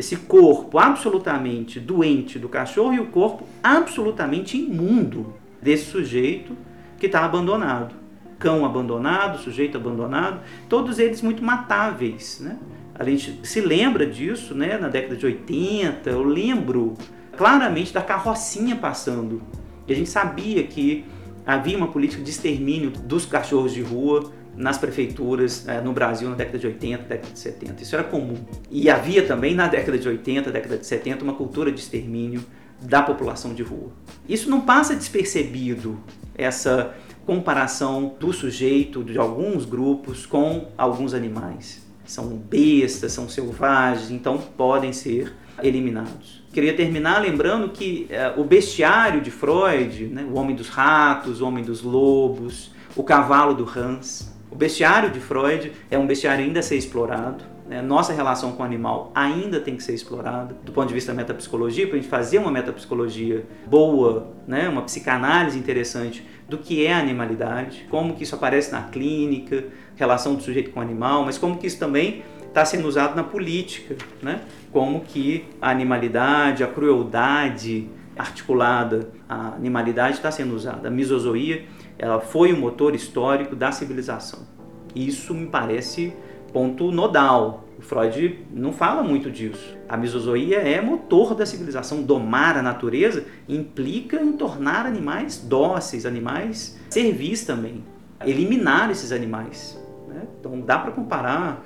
esse 0.01 0.17
corpo 0.17 0.79
absolutamente 0.79 1.79
doente 1.79 2.39
do 2.39 2.49
cachorro 2.49 2.95
e 2.95 3.01
o 3.01 3.07
corpo 3.07 3.47
absolutamente 3.63 4.57
imundo 4.57 5.35
desse 5.63 5.85
sujeito 5.85 6.57
que 6.99 7.07
está 7.07 7.25
abandonado. 7.25 7.95
Cão 8.39 8.65
abandonado, 8.65 9.39
sujeito 9.39 9.77
abandonado, 9.77 10.41
todos 10.69 10.99
eles 10.99 11.21
muito 11.21 11.45
matáveis. 11.45 12.41
Né? 12.41 12.59
A 12.95 13.05
gente 13.05 13.41
se 13.47 13.61
lembra 13.61 14.07
disso 14.07 14.55
né? 14.55 14.79
na 14.79 14.89
década 14.89 15.17
de 15.17 15.27
80, 15.27 16.09
eu 16.09 16.23
lembro 16.23 16.97
claramente 17.37 17.93
da 17.93 18.01
carrocinha 18.01 18.77
passando. 18.77 19.43
E 19.87 19.93
a 19.93 19.97
gente 19.97 20.09
sabia 20.09 20.63
que 20.63 21.05
havia 21.47 21.77
uma 21.77 21.89
política 21.89 22.23
de 22.23 22.31
extermínio 22.31 22.91
dos 22.91 23.27
cachorros 23.27 23.75
de 23.75 23.83
rua 23.83 24.33
nas 24.57 24.79
prefeituras 24.79 25.67
eh, 25.67 25.81
no 25.81 25.93
Brasil 25.93 26.29
na 26.29 26.37
década 26.37 26.59
de 26.59 26.67
80, 26.67 27.05
década 27.05 27.33
de 27.33 27.39
70. 27.39 27.83
Isso 27.83 27.95
era 27.95 28.05
comum. 28.05 28.37
E 28.71 28.91
havia 28.91 29.27
também 29.27 29.55
na 29.55 29.69
década 29.69 29.99
de 29.99 30.09
80, 30.09 30.51
década 30.51 30.79
de 30.79 30.87
70 30.87 31.25
uma 31.25 31.35
cultura 31.35 31.71
de 31.71 31.81
extermínio 31.81 32.45
da 32.81 33.03
população 33.03 33.55
de 33.55 33.63
rua. 33.63 33.91
Isso 34.29 34.49
não 34.49 34.63
passa 34.63 34.95
despercebido, 34.95 35.99
essa 36.37 36.95
comparação 37.27 38.17
do 38.19 38.33
sujeito 38.33 39.05
de 39.05 39.19
alguns 39.19 39.65
grupos 39.65 40.25
com 40.27 40.69
alguns 40.77 41.15
animais. 41.15 41.87
São 42.05 42.29
bestas, 42.29 43.13
são 43.13 43.29
selvagens, 43.29 44.11
então 44.11 44.39
podem 44.39 44.93
ser 44.93 45.33
eliminados. 45.63 46.43
Queria 46.53 46.75
terminar 46.75 47.21
lembrando 47.21 47.69
que 47.69 48.07
eh, 48.11 48.35
o 48.37 48.43
bestiário 48.43 49.21
de 49.21 49.31
Freud, 49.31 50.07
né, 50.07 50.27
o 50.29 50.37
homem 50.37 50.57
dos 50.57 50.69
ratos, 50.69 51.41
o 51.41 51.47
homem 51.47 51.63
dos 51.63 51.83
lobos, 51.83 52.73
o 52.97 53.05
cavalo 53.05 53.55
do 53.55 53.69
Hans, 53.79 54.33
o 54.51 54.57
bestiário 54.57 55.11
de 55.11 55.21
Freud 55.21 55.73
é 55.91 55.99
um 55.99 56.07
bestiário 56.07 56.45
ainda 56.45 56.61
a 56.61 56.63
ser 56.63 56.77
explorado. 56.77 57.45
Né? 57.69 57.81
Nossa 57.81 58.13
relação 58.13 58.53
com 58.53 58.65
o 58.65 58.67
animal 58.67 59.13
ainda 59.15 59.61
tem 59.61 59.77
que 59.77 59.83
ser 59.83 59.95
explorada 59.95 60.57
do 60.65 60.73
ponto 60.73 60.89
de 60.89 60.95
vista 60.95 61.13
da 61.13 61.17
metapsicologia, 61.17 61.87
para 61.87 61.97
a 61.97 62.01
gente 62.01 62.11
fazer 62.11 62.39
uma 62.39 62.51
metapsicologia 62.51 63.47
boa, 63.67 64.27
né? 64.47 64.69
uma 64.69 64.83
psicanálise 64.83 65.57
interessante 65.57 66.27
do 66.49 66.59
que 66.59 66.85
é 66.85 66.93
a 66.93 66.99
animalidade, 66.99 67.87
como 67.89 68.17
que 68.17 68.25
isso 68.25 68.35
aparece 68.35 68.73
na 68.73 68.83
clínica, 68.83 69.67
relação 69.95 70.35
do 70.35 70.43
sujeito 70.43 70.71
com 70.71 70.81
o 70.81 70.83
animal, 70.83 71.25
mas 71.25 71.39
como 71.39 71.57
que 71.57 71.67
isso 71.69 71.79
também 71.79 72.25
está 72.49 72.65
sendo 72.65 72.89
usado 72.89 73.15
na 73.15 73.23
política, 73.23 73.95
né? 74.21 74.41
como 74.73 75.03
que 75.03 75.45
a 75.63 75.71
animalidade, 75.71 76.65
a 76.65 76.67
crueldade 76.67 77.89
articulada, 78.19 79.11
a 79.29 79.55
animalidade 79.55 80.17
está 80.17 80.33
sendo 80.33 80.57
usada, 80.57 80.89
a 80.89 80.91
misozoia 80.91 81.63
ela 82.01 82.19
foi 82.19 82.51
o 82.51 82.57
motor 82.57 82.95
histórico 82.95 83.55
da 83.55 83.71
civilização. 83.71 84.41
Isso 84.95 85.35
me 85.35 85.47
parece 85.47 86.15
ponto 86.51 86.91
nodal. 86.91 87.65
O 87.79 87.83
Freud 87.83 88.39
não 88.51 88.73
fala 88.73 89.03
muito 89.03 89.31
disso. 89.31 89.77
A 89.87 89.99
misozoia 89.99 90.57
é 90.57 90.81
motor 90.81 91.35
da 91.35 91.45
civilização. 91.45 92.03
Domar 92.03 92.57
a 92.57 92.63
natureza 92.63 93.27
implica 93.47 94.17
em 94.17 94.33
tornar 94.33 94.87
animais 94.87 95.45
dóceis, 95.47 96.07
animais 96.07 96.79
servis 96.89 97.45
também. 97.45 97.85
Eliminar 98.25 98.91
esses 98.91 99.13
animais. 99.13 99.79
Né? 100.09 100.23
Então 100.41 100.59
dá 100.59 100.79
para 100.79 100.93
comparar 100.93 101.63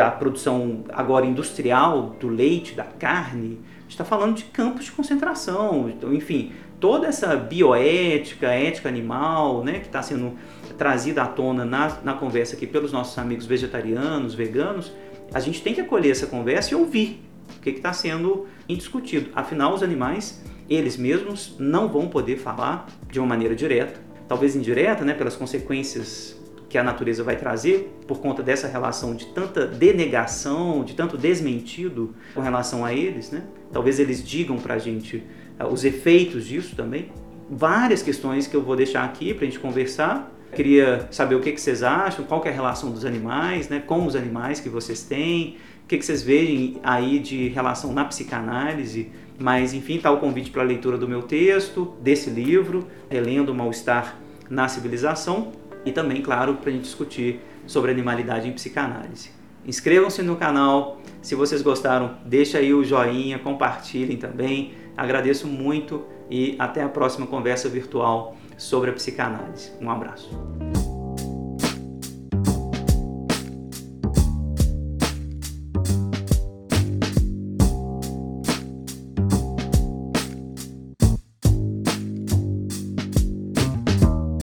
a 0.00 0.10
produção 0.12 0.84
agora 0.90 1.26
industrial 1.26 2.14
do 2.20 2.28
leite, 2.28 2.76
da 2.76 2.84
carne. 2.84 3.60
A 3.78 3.82
gente 3.82 3.90
está 3.90 4.04
falando 4.04 4.36
de 4.36 4.44
campos 4.44 4.84
de 4.84 4.92
concentração. 4.92 5.88
Então, 5.88 6.14
enfim, 6.14 6.52
toda 6.82 7.06
essa 7.06 7.36
bioética, 7.36 8.48
ética 8.48 8.88
animal, 8.88 9.62
né, 9.62 9.78
que 9.78 9.86
está 9.86 10.02
sendo 10.02 10.32
trazida 10.76 11.22
à 11.22 11.26
tona 11.26 11.64
na, 11.64 12.00
na 12.02 12.12
conversa 12.12 12.56
aqui 12.56 12.66
pelos 12.66 12.90
nossos 12.90 13.16
amigos 13.18 13.46
vegetarianos, 13.46 14.34
veganos, 14.34 14.92
a 15.32 15.38
gente 15.38 15.62
tem 15.62 15.72
que 15.72 15.80
acolher 15.80 16.10
essa 16.10 16.26
conversa 16.26 16.74
e 16.74 16.76
ouvir 16.76 17.22
o 17.56 17.60
que 17.60 17.70
está 17.70 17.92
sendo 17.92 18.48
discutido. 18.66 19.30
Afinal, 19.32 19.72
os 19.72 19.82
animais, 19.82 20.42
eles 20.68 20.96
mesmos 20.96 21.54
não 21.56 21.86
vão 21.88 22.08
poder 22.08 22.36
falar 22.36 22.88
de 23.08 23.20
uma 23.20 23.28
maneira 23.28 23.54
direta, 23.54 24.00
talvez 24.26 24.56
indireta, 24.56 25.04
né, 25.04 25.14
pelas 25.14 25.36
consequências 25.36 26.36
que 26.68 26.76
a 26.76 26.82
natureza 26.82 27.22
vai 27.22 27.36
trazer 27.36 27.94
por 28.08 28.18
conta 28.18 28.42
dessa 28.42 28.66
relação 28.66 29.14
de 29.14 29.26
tanta 29.26 29.66
denegação, 29.66 30.82
de 30.82 30.94
tanto 30.94 31.16
desmentido 31.16 32.12
com 32.34 32.40
relação 32.40 32.84
a 32.84 32.94
eles, 32.94 33.30
né? 33.30 33.44
Talvez 33.70 34.00
eles 34.00 34.26
digam 34.26 34.56
para 34.56 34.74
a 34.74 34.78
gente 34.78 35.22
os 35.66 35.84
efeitos 35.84 36.46
disso 36.46 36.74
também. 36.76 37.10
Várias 37.50 38.02
questões 38.02 38.46
que 38.46 38.54
eu 38.54 38.62
vou 38.62 38.76
deixar 38.76 39.04
aqui 39.04 39.34
para 39.34 39.44
a 39.44 39.48
gente 39.48 39.58
conversar. 39.58 40.30
Queria 40.54 41.08
saber 41.10 41.34
o 41.34 41.40
que, 41.40 41.52
que 41.52 41.60
vocês 41.60 41.82
acham, 41.82 42.24
qual 42.24 42.44
é 42.44 42.50
a 42.50 42.52
relação 42.52 42.90
dos 42.90 43.04
animais, 43.04 43.68
né? 43.68 43.82
Com 43.86 44.06
os 44.06 44.14
animais 44.14 44.60
que 44.60 44.68
vocês 44.68 45.02
têm, 45.02 45.56
o 45.84 45.86
que, 45.86 45.98
que 45.98 46.04
vocês 46.04 46.22
veem 46.22 46.78
aí 46.82 47.18
de 47.18 47.48
relação 47.48 47.92
na 47.92 48.04
psicanálise. 48.04 49.10
Mas, 49.38 49.72
enfim, 49.74 49.96
está 49.96 50.10
o 50.10 50.18
convite 50.18 50.50
para 50.50 50.62
a 50.62 50.64
leitura 50.64 50.98
do 50.98 51.08
meu 51.08 51.22
texto, 51.22 51.94
desse 52.00 52.30
livro, 52.30 52.86
Relendo 53.10 53.52
o 53.52 53.54
Mal-Estar 53.54 54.18
na 54.48 54.68
Civilização 54.68 55.52
e 55.84 55.90
também, 55.90 56.22
claro, 56.22 56.54
para 56.54 56.70
a 56.70 56.72
gente 56.72 56.84
discutir 56.84 57.40
sobre 57.66 57.90
animalidade 57.90 58.48
em 58.48 58.52
psicanálise. 58.52 59.30
Inscrevam-se 59.64 60.22
no 60.22 60.36
canal, 60.36 61.00
se 61.20 61.34
vocês 61.34 61.62
gostaram, 61.62 62.16
deixa 62.26 62.58
aí 62.58 62.74
o 62.74 62.82
joinha, 62.82 63.38
compartilhem 63.38 64.16
também. 64.16 64.72
Agradeço 64.96 65.46
muito 65.46 66.04
e 66.30 66.56
até 66.58 66.82
a 66.82 66.88
próxima 66.88 67.26
conversa 67.26 67.68
virtual 67.68 68.36
sobre 68.56 68.90
a 68.90 68.92
psicanálise. 68.92 69.72
Um 69.80 69.90
abraço. 69.90 70.30